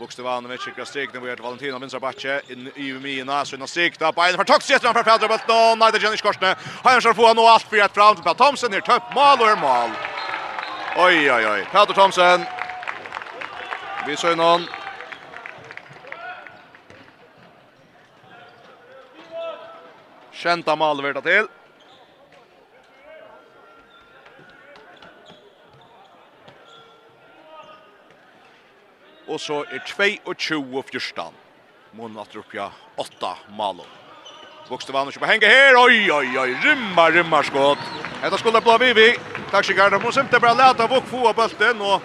[0.00, 4.12] Vukstovanovic i Krastik, nu är det Valentina vinstra backe in i Mina, så innan sikta,
[4.12, 7.34] Bayern för tack sätter han för Pedro Bulton, nej det Janisch Korsne, han ska få
[7.34, 9.90] nå allt för ett fram till Thomson ner topp mål och mål.
[10.96, 12.44] Oj oj oj, Pedro Thomson
[14.06, 14.66] Vi så någon.
[20.32, 21.46] Kjenta mål vart till.
[29.30, 31.30] og så er 22-14.
[31.92, 33.86] Månen at oppja 8 malo.
[34.70, 37.82] Vokste vann og kjøper henge her, oi, oi, oi, rymmar, rymmar skott.
[38.22, 39.08] Etta skulle blå Vivi,
[39.50, 42.02] takk sig Garda, må simpelthen bare leta Vok få av bølten, og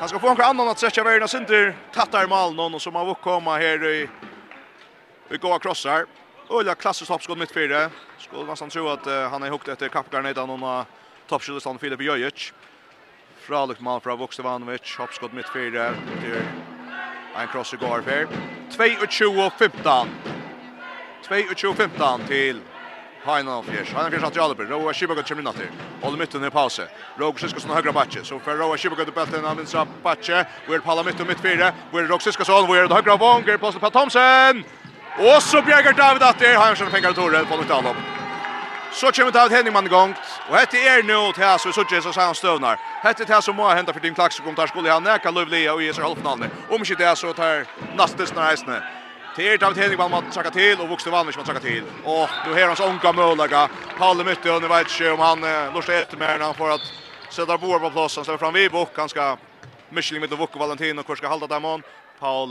[0.00, 3.04] han skal få en annan at stretja verden, og sinter tattar malen, og så må
[3.10, 3.98] Vok komme her i,
[5.32, 6.06] i gåa krossar.
[6.48, 7.90] Ulla klassisk toppskott mitt fyra.
[8.18, 10.84] Skulle nästan tro att uh, han är hukt efter kappgarnetan och uh, av
[11.26, 12.52] toppskjøttestand Filip Jøjic.
[13.46, 16.40] Fralukt mål fra Vuksevanovic, hoppskott mitt fyra til
[17.38, 18.26] en cross i går här.
[18.70, 20.08] 22-15.
[21.28, 22.60] 22-15 till
[23.24, 23.92] Hainan Fjers.
[23.92, 24.64] Hainan Fjers att Jalper.
[24.64, 25.56] Roa Shibagot kommer in att.
[26.02, 26.86] Håller mitten i pausen.
[27.16, 28.24] Roger Siskosson högra backe.
[28.24, 30.46] Så för Roa Shibagot bulten av vänstra backe.
[30.68, 31.72] Weir Palla mitt och mitt fyra.
[31.92, 32.66] Weir Roger Siskosson.
[32.88, 33.56] det högra vånger.
[33.56, 34.64] Passen på Thomsen.
[35.18, 36.54] Och så bjärgar David att det.
[36.54, 37.44] har Fjärs fängar Torre.
[37.44, 37.96] på till Alop.
[38.96, 40.14] Så kommer David Henningman Henning man gång.
[40.48, 42.78] Och detta är nu till här så så Jesus så han stövnar.
[43.02, 45.74] Hette är det som må hända för din klax som tar skulle han näka Lovlia
[45.74, 46.50] och Jesus halvfinalen.
[46.70, 47.66] Om inte det så tar
[47.96, 48.82] nästa snäsne.
[49.36, 51.70] Det är David Henning man tacka till och vuxte vann som man til.
[51.70, 51.82] till.
[52.04, 53.68] Och nu hans onka möjliga.
[53.98, 55.40] Palle mytte och nu vet inte om han
[55.74, 56.92] lust mer med han får att
[57.30, 59.36] sätta bor på platsen så fram vi bock han ska
[59.88, 61.82] Michelin med Valentin Valentino kvar ska hålla där man.
[62.20, 62.50] Paul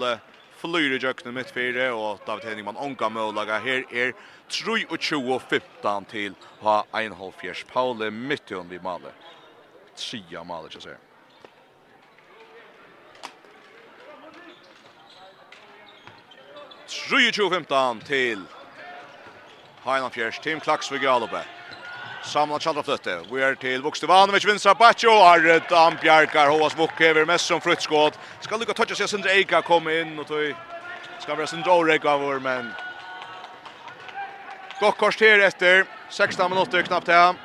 [0.59, 4.15] flyr i jøkne mitt fyra og David Henningman onka møllaga her er
[4.49, 9.13] 23-15 til ha Einhold Fjers Paule Mittjøn vi Malle
[9.95, 10.99] Tria maler, ikke sier.
[17.31, 18.43] Tjue 15 til
[19.85, 21.43] Heinan Fjers, Tim Klaksvig Alupe.
[22.25, 23.21] Samla Chaldraflötte.
[23.31, 28.13] Vi är till Vukstevanovic, Vinsra Baccio, Arret, Ambjarkar, Hovas Vokkever, mest som fruttskåd.
[28.39, 30.55] Ska lukka toucha sig Sindre Eika komme in och tog...
[31.19, 32.71] Ska være Sindre Orek av vår, men...
[34.79, 35.85] Gott kors till efter.
[36.09, 37.35] 16 minuter knappt här.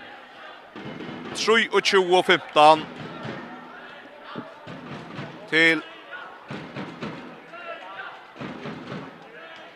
[1.35, 2.85] 3 och 20 och 15.
[5.51, 5.81] Till...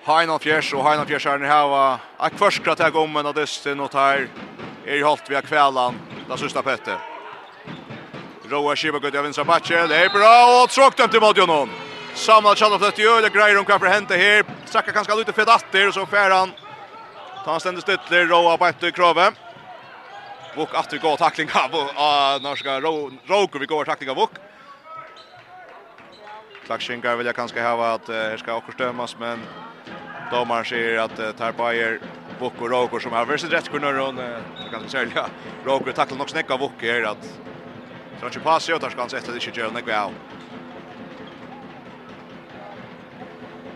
[0.05, 1.98] Heinan Fjers, och Heinan Fjärs är her, här.
[2.16, 3.94] Akvarskrat här gommen och dess till något
[4.87, 6.99] er i hållt via kvällan da sista Petter.
[8.49, 9.89] Roa Shiba går till vänstra backen.
[9.89, 11.70] Det er bra och tråk dem till Modjonon.
[12.14, 14.45] Samuel Chalop det gör det greier om kanske händer här.
[14.64, 16.53] Sacka ganska lite för datter och så fer han.
[17.45, 19.32] Ta han ständer stytler, Roa på etter krave.
[20.57, 22.80] Vok atter gå går tackling av och norska
[23.26, 24.30] Roker vi går tackling av Vok.
[26.66, 29.41] Klaxingar vill jag kanske ha att här ska också stömas men
[30.30, 32.01] domaren säger att Tarbayer
[32.39, 35.26] Bok och Roker som har varit rätt kunnar hon det kan sälja.
[35.64, 37.41] Roker tacklar nog snäcka Bok här att
[38.20, 40.11] så inte passa åt där ska han sätta det inte göra något väl.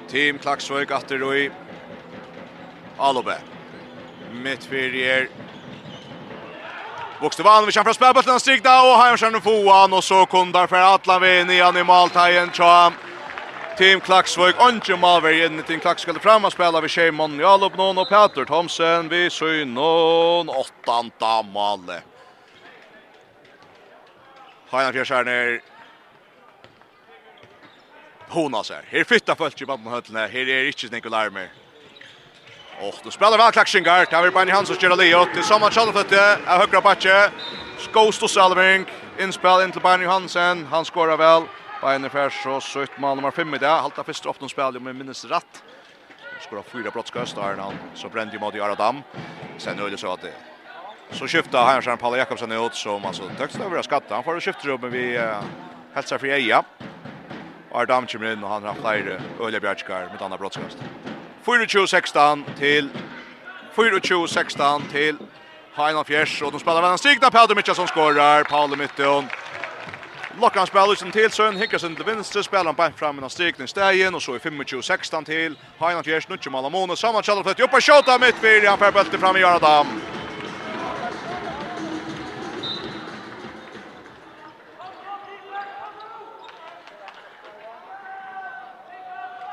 [0.09, 1.51] Team Klaxvik åter då i
[2.97, 3.39] Alobe.
[4.33, 5.29] Mitt fyrjer.
[7.21, 11.61] Bokstavanovic har från spelbulten strikta och Hajmskärn får han och så kundar för Atlavin i
[11.61, 12.93] animaltajen Cham.
[13.79, 18.01] Team Klaxvøk, Onge Malver inn i Team Klaxvøk, eller og spiller vi Kjeimann, Jalup Nån
[18.03, 22.01] og Peter Thomsen, vi synon, åttanda male.
[24.73, 25.61] Heinar Fjerskjerner,
[28.35, 28.83] Hona seg.
[28.91, 30.19] Her fytta folk i banden.
[30.19, 31.49] Her er ikke Nikol Armer.
[32.81, 34.07] Och då spelar väl Klaxingar.
[34.11, 35.99] Där vill Benny Hansson kör Leo till samma challenge
[36.47, 37.31] av högra backe.
[37.79, 38.87] Skåst och Salving.
[39.21, 40.67] Inspel in till Benny Hansen.
[40.71, 41.43] Han skorar väl.
[41.81, 43.67] Bayern Färs så sökt mål nummer 5 i det.
[43.67, 45.63] Halta först upp någon spel med minnes rätt.
[46.41, 49.03] Skora fyra brottska östarna han så brände ju mot Aradam.
[49.59, 50.33] Sen öle så att det
[51.11, 54.15] Så skiftar han sen Paul Jakobsen ut som alltså högst över skatta.
[54.15, 55.43] Han får skifta upp men vi uh,
[55.95, 56.65] hälsar för Eja.
[57.73, 60.79] Adam kommer in och han har flera öliga bjärskar med andra brottskast.
[61.45, 62.89] 4-2-16 till
[63.75, 65.17] 24-16 till
[65.75, 66.43] Heinan Fjers.
[66.43, 68.45] och de spelar vänner stigna Paul Mitchell som skorar.
[68.45, 69.25] Paul Mitton
[70.41, 73.69] Lockar han spelar ut till Sön Hickerson till vänster spelar han bara fram med strikning
[73.69, 77.75] stegen och så i 25-16 till Heinrich Gers nu till Malamone samma challa för upp
[77.75, 79.87] och skjuta mitt vid han får bulten fram i Göran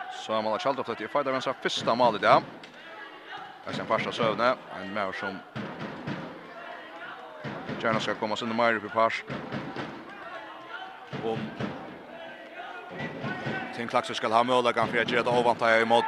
[0.10, 2.44] Så har man har kallat upp det i fighter vänster første mål i dag.
[3.64, 5.42] Det er sin første søvne, en mer som
[7.82, 9.24] gärna ska komma sin mer upp i pars
[11.24, 11.40] om
[13.76, 16.04] Tim Klaxer skal ha möjligheten för att göra ett i emot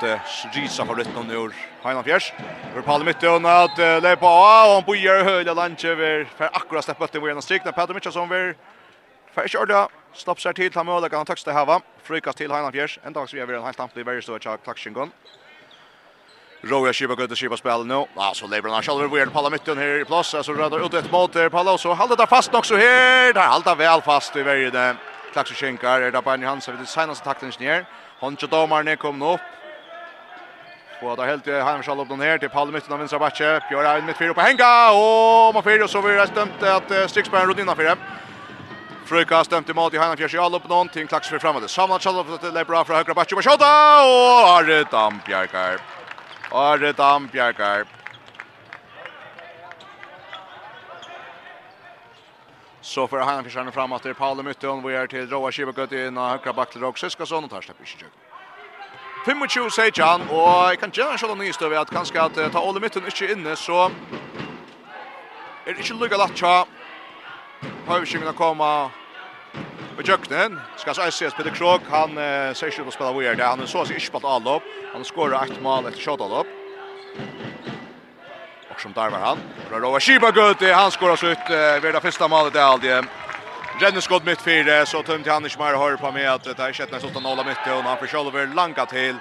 [0.54, 2.34] Risa för rytten ur Heinan Fjärs.
[2.72, 7.12] Över Palme mitten att lepa av och han bojar höjda Lanchever för akkurat släppa upp
[7.12, 7.66] till en ena strik.
[7.66, 8.54] När Petter Mitchelsson vill
[9.32, 11.82] för att köra stopp sig till han möjligheten han tökste hava.
[12.04, 13.00] Frykast till Heinan Fjärs.
[13.04, 15.08] En dag så gör vi en helt tamplig värjestå av Klaxer
[16.62, 18.06] Roja Shiba går ut Shiba spel nu.
[18.16, 20.30] Ja, så lever han själv över palla mitten här i plats.
[20.30, 23.34] Så röda ut ett mål till Palla så håller det fast också här.
[23.34, 24.96] Där håller väl fast i varje Klaxo
[25.34, 27.76] Klaxenkar är där på Hansen vid det senaste takten ner.
[27.76, 27.86] Han
[28.20, 29.40] Honcho domaren kom upp.
[31.02, 33.62] Och där helt han skall upp den här till Palme mitten av vänstra backe.
[33.70, 37.60] Björn är mitt fyra på Henga och man fyra så vidare stämt att Strixberg runt
[37.60, 37.98] innanför det.
[39.06, 41.70] Fröka stämt i mål i Heinan Fjärs upp någon till klax för framåt.
[41.70, 45.97] Samlat skall upp till Lebra från högra backe och skjuta och Arre Dampjarkar.
[46.52, 47.86] Are Dampjarkar.
[52.82, 55.92] Så för han försöker fram att det är Paul Mytton vi är till Roa Kivagöt
[55.92, 58.10] i en högra back till Rock Siskason och tar släpp i kök.
[59.26, 62.80] 25 säger Jan och jag kan göra så någon nystöv att kanske att ta Olle
[62.80, 63.86] Mytton inte inne så
[65.66, 66.66] är det inte lugga lätt tja.
[67.88, 68.90] Har kommer
[69.98, 73.46] Och Jöknen ska så ses Peter Krog han eh, ser sig att spela vidare där
[73.46, 74.64] han så sig inte på allop.
[74.94, 76.48] Han skorar ett mål efter shot allop.
[78.72, 79.38] Och som där var han.
[79.72, 82.92] Rova Shiba Gutti han skårar så ut eh, vid det första målet där aldrig.
[83.80, 86.72] Renne skott mitt fyra så tömt han inte mer hör på med att det är
[86.72, 89.16] 16-0 mitt och han försöker langa till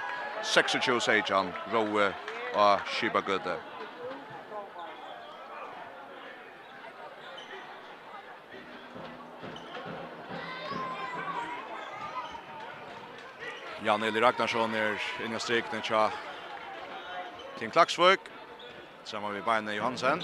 [0.53, 2.13] 26 Sejan Rowe
[2.53, 3.76] och Shiba Gutti.
[13.85, 16.07] Jan Eli Ragnarsson er inne i strikten tja
[17.59, 18.23] Tim Klaksvøk
[19.05, 20.23] sammen med Beine Johansen.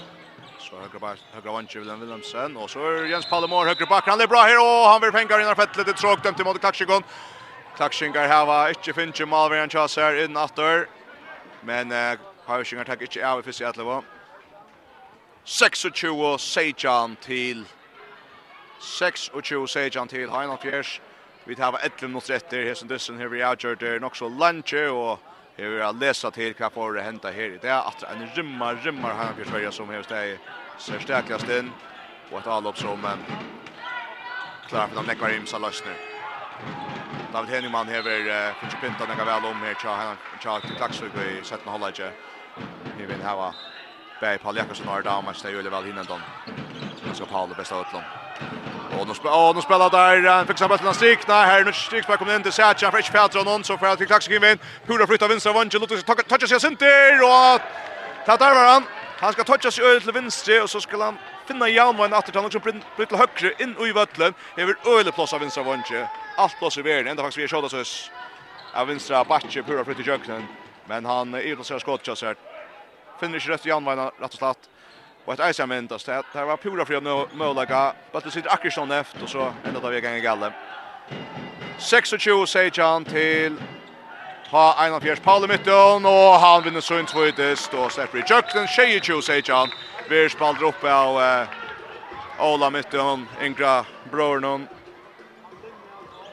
[0.58, 2.56] Så høyre bak høyre vantje Wilhelm Wilhelmsen.
[2.56, 4.10] Og så er Jens Pallemor høyre bak.
[4.10, 6.58] Han er bra her og han vil pengar inn i fettlet det tråk dømt imot
[6.58, 7.06] Klaksjikon
[7.78, 10.88] Klaksjingar hava ikkje finnje malverjan tja ser inn atter
[11.62, 14.02] men eh, Klaksjingar takk ikkje av i fyrst i atlevo
[15.46, 17.66] 26 Sejan til
[18.82, 20.98] 26 Sejan til Heinald Fjers
[21.46, 24.16] Vi tar var 11 minuter efter Här som dussen här vi har gjort det nog
[24.16, 25.18] så lunch och
[25.58, 27.58] här vi har läst att här kan det hända här.
[27.62, 30.38] Det är att en rymma rymma här på Sverige som här steg
[30.78, 31.72] ser starkast in
[32.30, 33.18] och ett avlopp som men,
[34.68, 35.94] klarar för de läckar in så lösner.
[37.32, 41.12] David Henningsman här är för Pinta några väl om här tror han tror att Klaxvik
[41.14, 42.10] i sätten hålla ju.
[42.98, 43.54] Vi vill ha
[44.20, 46.18] Berg Paul Jakobsson har damer steg ju väl hinnan då.
[47.12, 48.23] Så Paul det bästa utland.
[48.98, 52.36] Och nu spelar och nu spelar där fixar bollen av Strikna här nu Strikna kommer
[52.36, 55.28] in till Sacha Fresh Petro någon så för att vi klaxar in vem Pura flyttar
[55.28, 57.60] vänster låter sig toucha sig center och
[58.24, 58.86] tar där var han
[59.20, 62.34] han ska toucha sig över till vänster och så ska han finna Jalmo en att
[62.34, 66.78] han också blir till högre in i völlen över öle plats av vänster allt plats
[66.78, 68.10] i världen ända faktiskt vi skjuter så
[68.72, 70.48] av vänstra backe Pura flyttar jöknen
[70.84, 72.36] men han är ju då så skott så här
[73.20, 74.68] finner inte rätt Jalmo rätt och slatt
[75.24, 77.00] Och ett Isaac Mendes det här var pura fria
[77.32, 77.94] möjliga.
[78.12, 80.52] Bara sitter Ackersson efter och så ända där vi gånger galle.
[81.78, 83.56] 26 säger Jan till
[84.50, 88.66] Ha en av fjärs Paul mitten och han vinner så inte det står släpper i
[88.66, 89.68] säger ju säger Jan
[90.08, 91.46] vi spalt uppe av
[92.38, 94.68] Ola mitten Ingra Brornon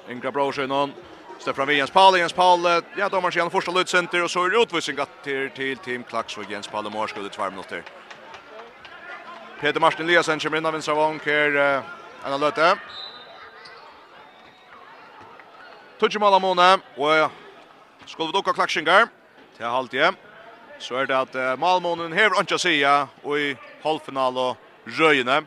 [0.09, 0.93] Ingra Brornon
[1.39, 2.61] Stefan Jens Paul, Jens Paul,
[2.97, 6.51] ja, domaren sig han första lutcenter och så är det utvisning till, till Team Klaxvig,
[6.51, 7.83] Jens Paul och Mors i två minuter.
[9.61, 12.71] Peter Martin Eliasen kommer inn av vinstra vong her en av løte.
[16.01, 17.29] Tudjemal Amone, og
[18.09, 19.05] skulle vi dukka klakshingar
[19.57, 20.17] til halvtid.
[20.81, 23.53] Så er det at Malmånen hever ikke sida og i
[23.83, 25.43] halvfinal og røyene.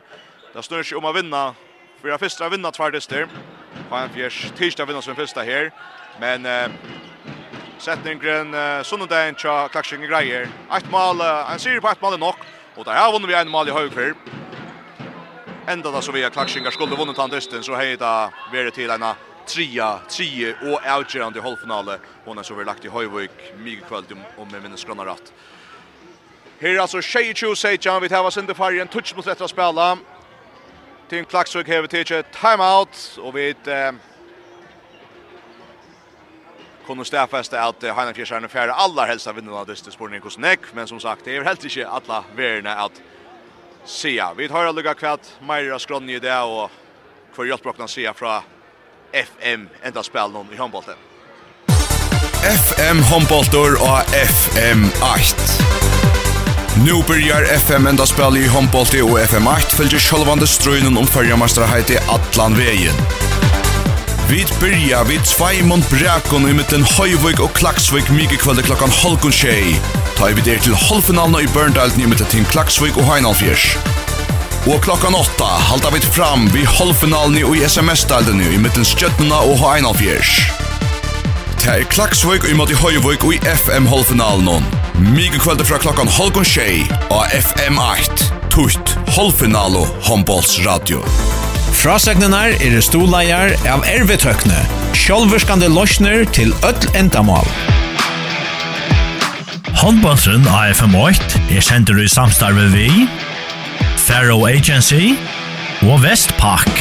[0.55, 1.43] Det snur ikke om å vinna,
[1.99, 3.27] for jeg første vinna tverdister.
[3.89, 5.73] Fajan Fjers tirsdag vinna som første her.
[6.19, 6.71] Men eh,
[7.83, 10.47] setningren eh, sunnendagen tja klakshingar greier.
[10.71, 12.39] Eit mal, eh, en sier på eit mal er nok.
[12.75, 14.13] Og der har vunnet vi en mål i høyre
[15.67, 18.91] Enda da så vi har klaksingar skulle vunnet han dysten, så hei da vært til
[18.93, 19.05] en
[19.49, 21.97] tria, tria og avgjørende holdfinale.
[22.25, 25.31] Hun er så vi lagt i Høyvøk, mye kveld om jeg minnes grønne ratt.
[26.59, 29.49] Her er altså 22 Sejan, vi tar oss inn til fargen, touch mot rett å
[29.49, 29.95] spela.
[31.09, 33.91] Tim har vi tidsi timeout, og vi eh,
[36.87, 40.87] kunde stäfasta att Heinrich Schärne färre alla helsta vinnarna av dyster spårning hos Neck, men
[40.87, 43.01] som sagt, det är helt inte alla värna att
[43.85, 44.23] se.
[44.37, 46.71] Vi tar alla kvätt, Maira Skronny i det och
[47.33, 48.41] för hjälpbrockna se från
[49.11, 50.95] FM enda spel någon i handbollen.
[52.43, 55.75] FM handbolltor og FM 8.
[56.85, 61.97] Nu byrjar FM enda spel i håndbolti og FM8 följer självande ströjnen om fyrjamastra heiti
[61.97, 63.34] Atlan Vegin.
[64.29, 69.75] Vi byrja vid Sveimund Brakon i mitten Høyvøk og Klaksvøk mykje kvelde klokkan halkun tjei.
[70.17, 73.75] Ta vi der til halvfinalna i Børndalten i mitten Team Klaksvøk og Heinalfjers.
[74.65, 80.33] Og klokkan åtta halta vi fram vid halvfinalen i SMS-dalden i mitten Stjøttena og Heinalfjers.
[81.61, 84.65] Ta er Klaksvøk i mitten Høyvøk og i FM-halvfinalen.
[85.13, 86.81] Mykje kvelde fra klokkan halkun tjei
[87.13, 88.33] og FM 8.
[88.49, 91.05] Tutt halvfinalo Håndbolls Radio.
[91.75, 94.57] Frasegnenar er stoleier av ervetøkne,
[94.97, 97.47] sjálfurskande løsner til öll endamål.
[99.75, 102.87] Håndbåndsen AFM8 er sender i samstarve vi,
[104.01, 105.13] Faro Agency
[105.85, 106.71] og Vestpak.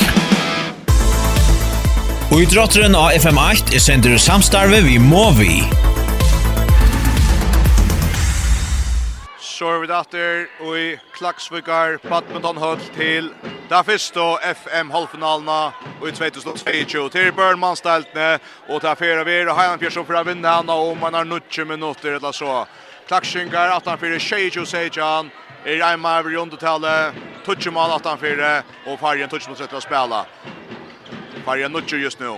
[2.31, 5.59] Og idrotteren AFM8 er sender i samstarve vi Movi.
[9.65, 13.31] så er vi datter og i Klaksvikar badminton høll til
[13.70, 15.61] Da fyrst FM halvfinalna
[15.95, 18.27] og i 2022 til Burnman steltne
[18.69, 21.70] og ta fyra vir og Heiland Fjersson for å vinne henne om man har 90
[21.70, 22.66] minutter eller så.
[23.09, 25.32] Klaksingar 18-4, Sheiju Sejan,
[25.65, 27.16] er Reima over i undertallet,
[27.49, 28.53] Tutsjemal 18-4
[28.85, 30.23] og Fargen Tutsjemal 30 å spela.
[31.49, 32.36] Fargen Nutsje just nu.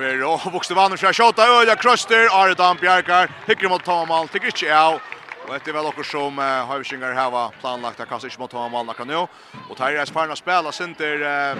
[0.00, 4.72] For å vokste vannet fra Kjota, Øya Krøster, Aredan Bjerkar, hikker mot Tomal, tikker ikke
[4.72, 5.02] av,
[5.50, 8.52] Och det är väl också som uh, Havshingar här var planlagt att kasta inte mot
[8.52, 9.26] honom alla kan nu.
[9.68, 11.56] Och Tyres Parna spelar spela till uh,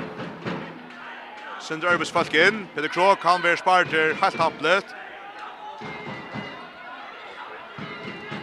[1.60, 2.66] Sindra Örbis folk in.
[2.74, 4.84] Peter Krog kan vara sparter helt hamplet.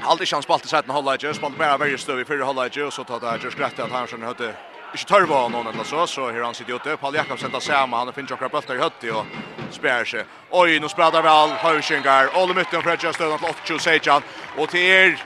[0.03, 2.68] Allt i chans på i sätten hålla ju spalt bara varje stöv i förra hålla
[2.68, 4.56] ju och så tar det just rätt att Hansson hade
[4.94, 8.14] inte var någon eller så så här han sitter ute Paul Jakobsen tar samma han
[8.14, 9.26] finns några bultar i hötti och
[9.72, 10.26] spär sig.
[10.49, 12.41] Oj, nu spelar väl Hansson går.
[12.41, 14.22] All i mitten för att just stöda åt Sejan
[14.57, 15.24] och till er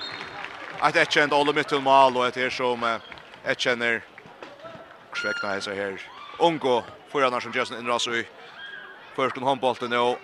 [0.81, 2.99] att ett känd Olle Mittelmal och ett här som
[3.43, 4.03] ett känner
[5.11, 6.01] Schweckna här så här.
[6.39, 8.23] Ongo för annars som Justin Inrasu
[9.15, 10.15] först om handbollen nu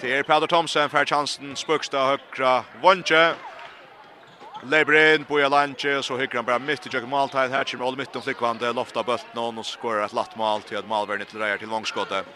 [0.00, 3.34] till er Peder Thomsen för chansen spöksta högra vånche
[4.62, 8.22] Lebrin på Jalanche så hyckrar han bara mitt i Jack Maltain här som Olle Mittel
[8.22, 12.26] flickvande lofta bulten och skorar ett latt mål till att Malvern till Rejer till långskottet.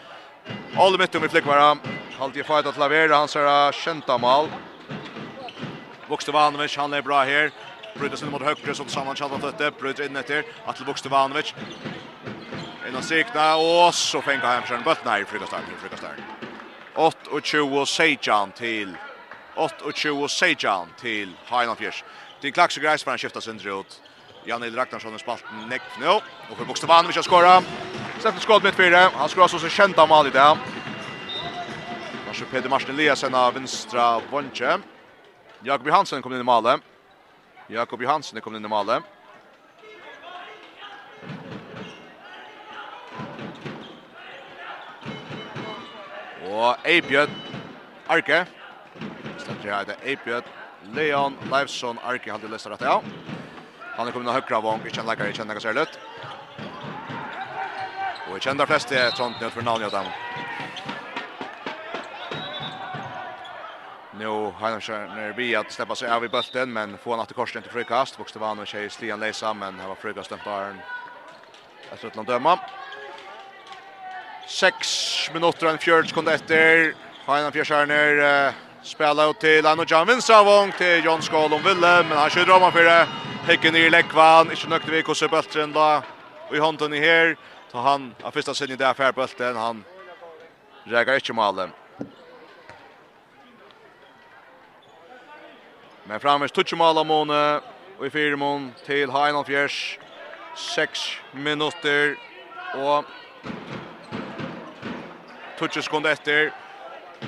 [0.77, 1.79] Olle Mittel med Halt
[2.19, 4.47] halvtid fight att lavera hans känt mål.
[6.09, 7.51] Vuxte Vanovic, han är bra här.
[7.95, 9.73] Bryter in mot högre så tillsammans hade han.
[9.79, 10.43] Bryter in efter.
[10.65, 11.53] Atle Vanovic.
[12.87, 16.15] En av sikna och så fänger han sen bollen här frukastar till frukastar.
[16.95, 18.97] 8 och 20 Sejan till
[19.55, 22.03] 8 och 20 Sejan till Heinolfjärs.
[22.41, 24.01] Till Klax och han skiftar sin ut.
[24.45, 26.07] Jan Nil Ragnarsson i spalten näck nu.
[26.07, 27.63] Och för har att skora.
[28.19, 29.11] Sätter skott med fyra.
[29.15, 30.57] Han skorar så så kända mål i det.
[32.27, 34.77] Lars Peter Martin Eliasen av vänstra vånche.
[35.63, 36.81] Jakob Hansen kommer in i målet.
[37.71, 39.03] Jakob Johansson är kommit in i målet.
[46.49, 47.29] Og Eibjød
[48.09, 48.45] Arke.
[49.37, 50.43] Stendt her det Eibjød
[50.93, 52.97] Leon Leifsson Arke hadde lyst til rett, ja.
[53.97, 55.87] Han er kommet av høyre vong, ikke en lekkere, ikke en lekkere særlig.
[58.29, 60.48] Og jeg kjenner flest til Trond Njøt for navnet av dem.
[64.19, 67.71] Nu Heidenskjern vi att släppa sig av i bulten men få han att korsen till
[67.71, 68.17] frukast.
[68.39, 70.79] han och tjej Stian Leisa men här var frukast den Arn.
[71.89, 72.59] Jag tror att döma.
[74.47, 76.93] 6 minuter och en fjärd sekund efter.
[77.25, 82.29] Heidenskjern fjärskärner uh, spela ut till Anno Jan Vinsavong till John Skålom Ville men han
[82.29, 83.07] kör drama för det.
[83.47, 86.01] Hicken i Lekvan, inte nökte vi kosse bulten då.
[86.49, 87.37] Och i hånden i här.
[87.71, 89.55] tar han av första sidan där färbulten.
[89.55, 89.83] Han
[90.83, 91.71] räcker inte malen.
[96.09, 97.39] Men framvis tutsi mala måne
[97.99, 99.99] og i fire mån til Heinald Fjers.
[100.57, 101.03] Seks
[101.37, 102.15] minutter
[102.73, 103.05] og
[105.59, 106.49] tutsi sekunder etter.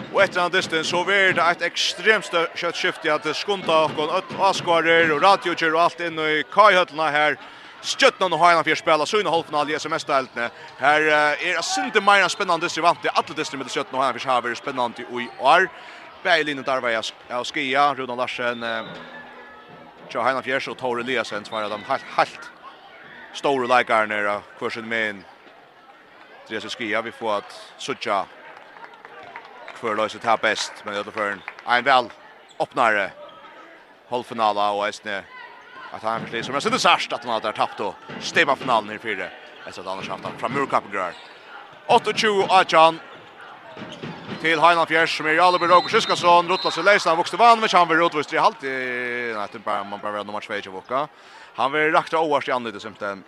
[0.10, 4.34] Og etter en disten så var det et ekstremt kjøtt skift i at skunta og
[4.50, 7.38] avskvarer og radiokjør og alt inn i kajhøttene her.
[7.86, 10.50] Stjøtnan og Heinald Fjers spela så inne halvfinal i SMS-deltene.
[10.82, 14.18] Her er det sinte mer spennende distri vant til alle distri med Stjøtnan og Heinald
[14.18, 15.70] Fjers har vært spennende i år.
[16.24, 17.04] Bär linjen der var jeg
[17.34, 18.62] av skia Rudan Larsen
[20.10, 22.50] Tja Heina Fjers og Tore Eliasen som var de helt, helt
[23.34, 25.24] store likar nere kursen med en
[26.50, 28.26] Dres skia vi får at sucha
[29.76, 32.10] för lösa ta bäst men det för en väl
[32.60, 33.12] öppnare
[34.10, 35.24] halvfinala och Esne
[35.92, 38.96] att han precis som jag sett det särskilt att han har tappat då stämma finalen
[38.96, 39.28] i fyra
[39.68, 41.14] efter att Anders haft han från Murkappen
[42.16, 43.00] 28 Achan
[44.40, 47.88] til Heinan Fjärs som är Jalber Roger Syskason rotlas och Leisna vuxte vann men han
[47.88, 51.08] var rotvist i halt i nej bara man bara nummer 2 i vecka.
[51.56, 53.24] Han var rakta års i andra simpelthen.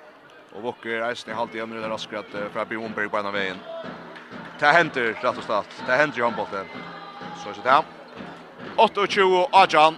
[0.56, 3.34] Och Wocker är i halvt i andra raskt att för att Björnberg på en av
[3.34, 3.58] vägen.
[4.60, 6.68] det händer rätt och slett det händer ju handbollen.
[7.44, 7.84] Så så där.
[9.08, 9.98] 28 Ajan.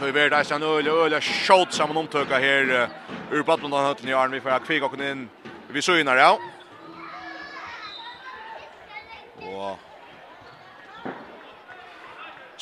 [0.00, 2.88] Tøy ver der sen øle øle shot saman omtøka her
[3.30, 5.30] ur badmandan hatten i arm vi får kvika kun inn.
[5.68, 6.38] Vi så ja.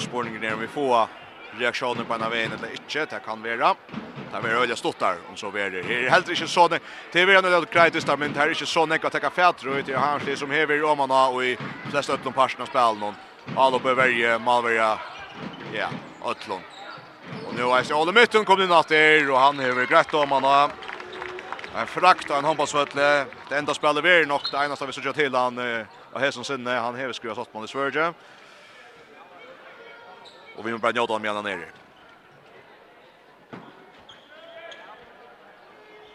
[0.01, 1.09] Spårningen är om vi får
[1.59, 3.07] reaktioner på en av en eller inte.
[3.07, 3.75] Det kan vara.
[4.33, 5.83] Det är öliga stått der, om så är det.
[5.83, 6.77] Det er helt ikke sånn,
[7.13, 9.79] det er veldig något grejt der, men det er ikke sånn näka att tenke fætter
[9.79, 11.57] ut i hans han som hever i romarna og i
[11.91, 13.15] flesta ötlån av spel Alle
[13.57, 14.99] Alla behöver Malveria.
[15.73, 15.89] Ja,
[16.25, 16.61] ötlån.
[17.47, 20.33] Och nu är det Olle Mytten kommet inn etter, og han hever greit om
[21.77, 23.27] En frakt en håndballsvøtle.
[23.49, 25.59] Det enda spelet vi är nog det eneste vi såg til han
[26.13, 28.15] och Hesson sinne han hever skruet satt man i Sverige.
[30.61, 31.69] Och vi måste bara njuta av mellan nere.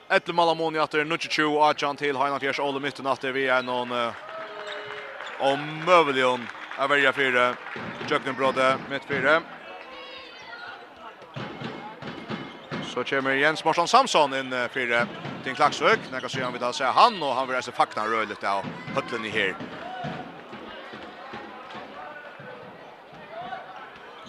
[0.09, 3.47] Ett mål av Moni efter 22 och Achan till Heinrich Fjärs Olle mitten efter vi
[3.47, 4.11] är någon uh,
[5.39, 6.47] om Mövelion
[6.77, 7.55] av varje fyra.
[8.09, 9.41] Jöknenbrode mitt fyra.
[12.93, 15.07] Så kommer Jens Marsson Samson in fyra
[15.43, 15.99] till Klaxvik.
[16.11, 18.65] När kan se vi tar sig han och han vill alltså fackna rörligt av och
[18.95, 19.55] hötlen i här.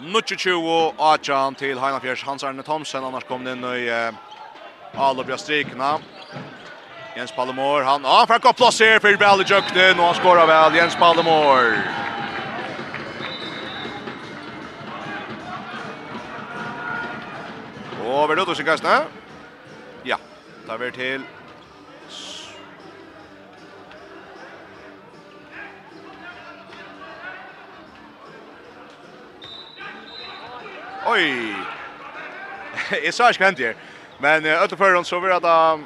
[0.01, 4.13] Nuttjo Achan til Heinafjers Hans Arne Thomsen, annars kom det inn i eh,
[5.01, 5.97] Alobra strikna.
[7.17, 10.15] Jens Pallemor, han ah, han får gå plats här för Bell i nu och han
[10.15, 11.79] skorar väl Jens Pallemor.
[18.05, 19.03] Och vill du då kasta.
[20.03, 20.19] Ja,
[20.67, 21.23] tar vi till
[31.09, 31.55] Oj!
[33.05, 33.75] Jag sa inte hänt här.
[34.19, 35.85] Men uh, ötter förrän så var det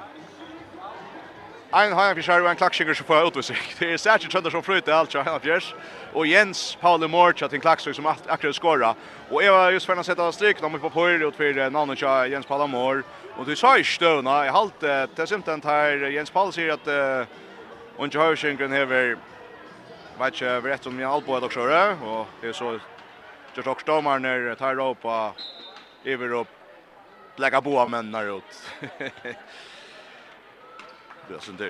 [1.72, 3.58] Ein Hajan Fjärs var en klackschicker som får utvisning.
[3.78, 5.74] Det är särskilt sönder som flyter allt Hajan Fjärs.
[6.12, 8.94] Och Jens Paul Morch att en klackschicker som akkurat skora.
[9.30, 12.46] Och Eva just för att sätta stryk dem på poäng ut för namnet så Jens
[12.46, 13.02] Paul Mor.
[13.36, 17.28] Och det sa ju stövna i halt det syns inte här Jens Paul säger att
[17.96, 19.16] och inte har ju sjön kan här
[20.18, 22.78] vet jag rätt om jag allt på att köra och det är så
[23.54, 25.32] Just också domar när tar Europa
[26.04, 26.48] över upp
[27.36, 28.44] lägga boa männar ut.
[31.28, 31.62] Det är synd.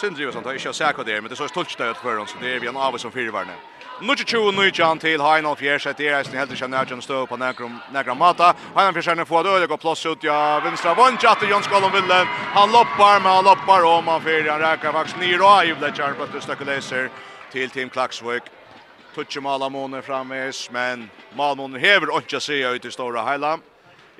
[0.00, 0.46] Synd ju sånt.
[0.46, 2.60] Jag ska säga vad det men det så stolt stöd för dem så det är
[2.60, 3.52] vi en av som fyrvarna.
[4.00, 7.02] Nu är 20 nu John till Heinolf Fjärs att det är sin helt känner John
[7.02, 8.54] stå på näkrom näkrom mata.
[8.74, 12.12] Heinolf Fjärs när får det gå plats ut ja vänstra vant till Jon Skallon vill
[12.54, 15.92] Han loppar men han loppar om han fyra han räcker faktiskt ner och ju blir
[15.92, 17.10] charpat till Stöckeleser
[17.52, 18.42] till Team Klaxvik.
[19.16, 23.54] Tutsi Malamoner framvis, men Malamoner hever ikke sida ut i stora heila.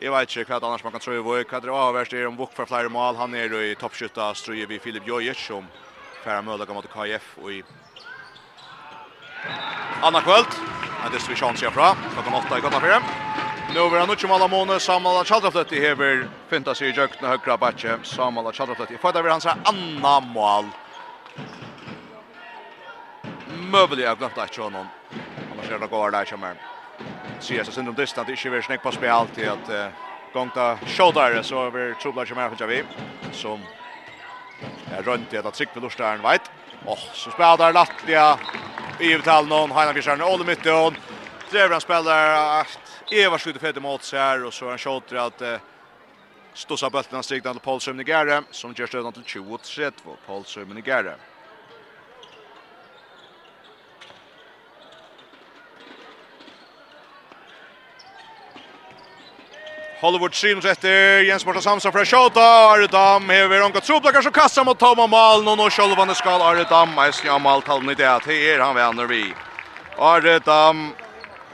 [0.01, 2.37] Jeg vet ikke hva annars man kan tro i vår, Hva det avverst er om
[2.37, 3.13] vokk for flere mal.
[3.17, 5.69] Han er i toppskytta strøy vi Filip Jojic som
[6.25, 7.61] færre mølaga mot KF og i
[10.01, 10.49] Anna kvöld.
[11.05, 11.93] En distribusjon sier fra.
[12.15, 13.01] Klokka 8 i kvart fire.
[13.77, 16.25] Nå vil han ikke male måned, Samal Kjaldrafløtt i hever.
[16.49, 18.01] Finta seg i jøkken og høyre batje.
[18.17, 20.73] Samal Kjaldrafløtt i fødder vil han seg Anna mål
[23.71, 24.89] möbel jag glömt att honom.
[25.53, 26.55] Annars är det går där kommer.
[27.41, 29.93] CS sen den distant inte vill snäck på spel alltid att
[30.33, 32.83] gångta shoulder så vi trubbla som här för vi
[33.33, 33.61] som
[34.93, 36.51] är runt det att sikta lustaren vet.
[36.85, 38.39] Och så spelar där Latvia
[39.01, 40.93] i utal någon Heina Fischer och mitt då.
[41.51, 45.43] Drevran spelar att Eva skjuter fett emot sig här och så han shot att
[46.55, 49.93] Stossa bulten har stigit till Paul Sömnigare som gör stöden till 20-30.
[50.27, 51.15] Paul Sömnigare.
[60.07, 62.41] Hollywood Streams etter Jens Morten Samson fra Kjota.
[62.41, 65.43] har hever omgå troplakker som kastar mot Tom och Mal.
[65.43, 66.93] Nå nå kjølvande skal Aredam.
[66.99, 68.13] Eisen ja Mal talen i det.
[68.25, 69.35] Det er han venner vi.
[69.99, 70.93] Aredam.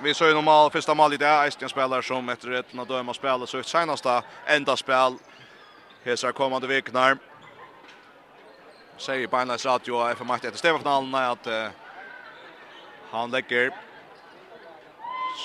[0.03, 1.29] Vi så ju normal första mål i det.
[1.29, 5.17] Eisen spelar som efter ett när döma spelar så ut senaste enda spel.
[6.05, 7.19] Hesar kommande veckan
[8.99, 11.69] Säger Binance Radio och FM efter stävfinalen att uh,
[13.11, 13.71] han lägger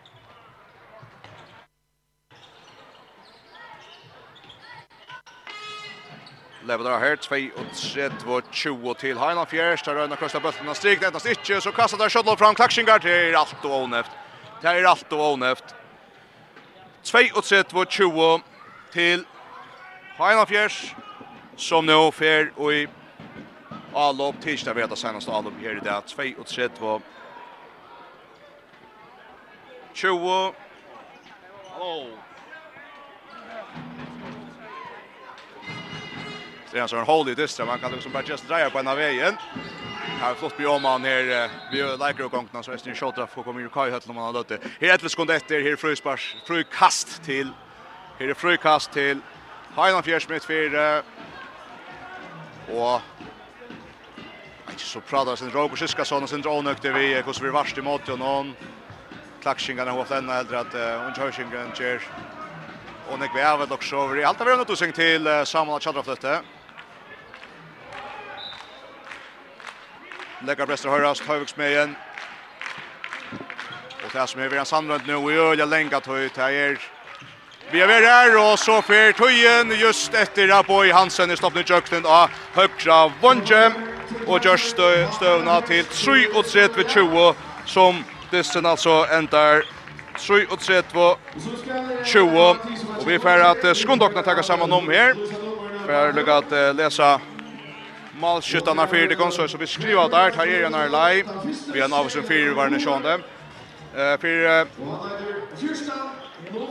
[6.65, 9.83] Levelar här 2-3-2-20 till Heinan Fjärs.
[9.83, 11.01] Där röna krossar bulten av strik.
[11.01, 12.55] Nättast inte så kastar där Kjödlov fram.
[12.55, 14.11] Klacksingar till allt och onäft.
[14.61, 15.75] Det är allt och onäft.
[17.03, 18.41] 2-3-2-20
[18.91, 19.25] till
[20.17, 20.95] Heina Fjers,
[21.57, 22.87] Som nu fer og i
[23.93, 26.05] Alop, tirsdag vet att senaste Alop her i dag.
[26.07, 27.01] 2 og 3, 2
[29.93, 30.53] 20
[31.71, 32.30] Hallo.
[36.71, 39.37] Det är en sån i distra, man kan liksom bara just dreja på ena vägen.
[40.21, 43.17] Här flott blir om han här, vi liker och gångna så är det en shot
[43.17, 44.59] att få komma i kaj höll om han har dött det.
[44.81, 46.35] Här är ett sekund efter, här är fröjspars,
[47.25, 47.53] till,
[48.19, 49.21] här är frukast till
[49.75, 51.03] Heinan Fjärsmitt för
[52.67, 53.01] och
[54.71, 58.13] Ikke så pratar sin Roger Siskason och sin dronökte vi hvordan vi varst i måte
[58.13, 58.55] og noen
[59.43, 62.01] har haft enda äldre att unnskjøringen kör.
[63.09, 65.81] Och nekve vi även också, vi i alt av vi har nødt til sammen Samuel
[65.81, 66.60] Tjadrafløtte.
[70.45, 71.95] Lägger Brester höras, Høyviks med igjen.
[74.01, 76.77] Og det som er ved en sandrønt nå, og øye lenga tøy, det er
[77.71, 81.69] Vi er ved her, og så för tøyen just etter at Boi Hansen i stoppnut
[81.69, 83.73] jøkten av Høyra Vondje,
[84.27, 84.61] og gjørs
[85.15, 87.35] støvna til 3-3-20,
[87.65, 89.61] som dissen altså endar
[90.17, 90.99] 3-3-20.
[92.99, 95.13] Og vi får at skundokna takka samman om her,
[95.85, 97.17] for jeg lykker at lesa
[98.21, 101.29] målskyttarna för det konsol så vi skriver att tar är en live.
[101.73, 104.65] Vi har en av som fyra var nation Eh för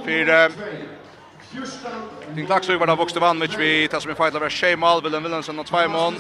[0.05, 0.53] för
[2.35, 5.03] Din tack så var det vuxte vann med vi tar som en fight över Shemal
[5.03, 6.15] Willem Wilhelmsen och två mål.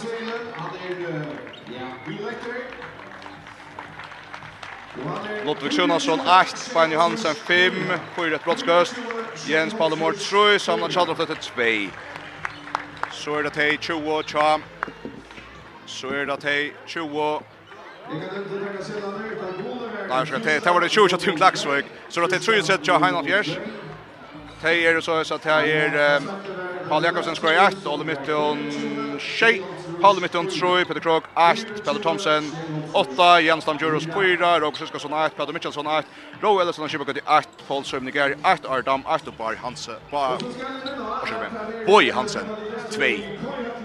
[5.44, 7.72] Ludvig Sjönasson 8, Svein Johansen 5,
[8.16, 8.94] Fyre ett brottskast.
[9.46, 11.62] Jens Pallemor 3, Sanna Chadroff 2.
[13.12, 14.24] Så er det til 20 og
[15.90, 17.42] så er det at hei 20
[20.10, 23.04] Nei, skal det, det var det 20 kjatt til Klaksvøk, så det er 37 kjatt
[23.04, 23.52] Heinald Gjers.
[24.60, 25.52] Te er det så at det
[25.96, 26.24] er
[26.88, 28.64] Paul Jakobsen skoer 1, Ole Mytton
[29.22, 29.62] 6,
[30.02, 32.50] Paul Mytton 3, Peter Krog 8, Peter Thomsen
[32.94, 36.08] 8, Jens Damjuros 4, Rog Siskason 8, Peter Mitchelsson 8,
[36.42, 40.42] Rå Ellison og Kibakot 8, Paul Søvniger 8, Ardam 8 og Bar Hansen, Bar,
[42.12, 42.44] Hansen
[42.90, 43.79] 2.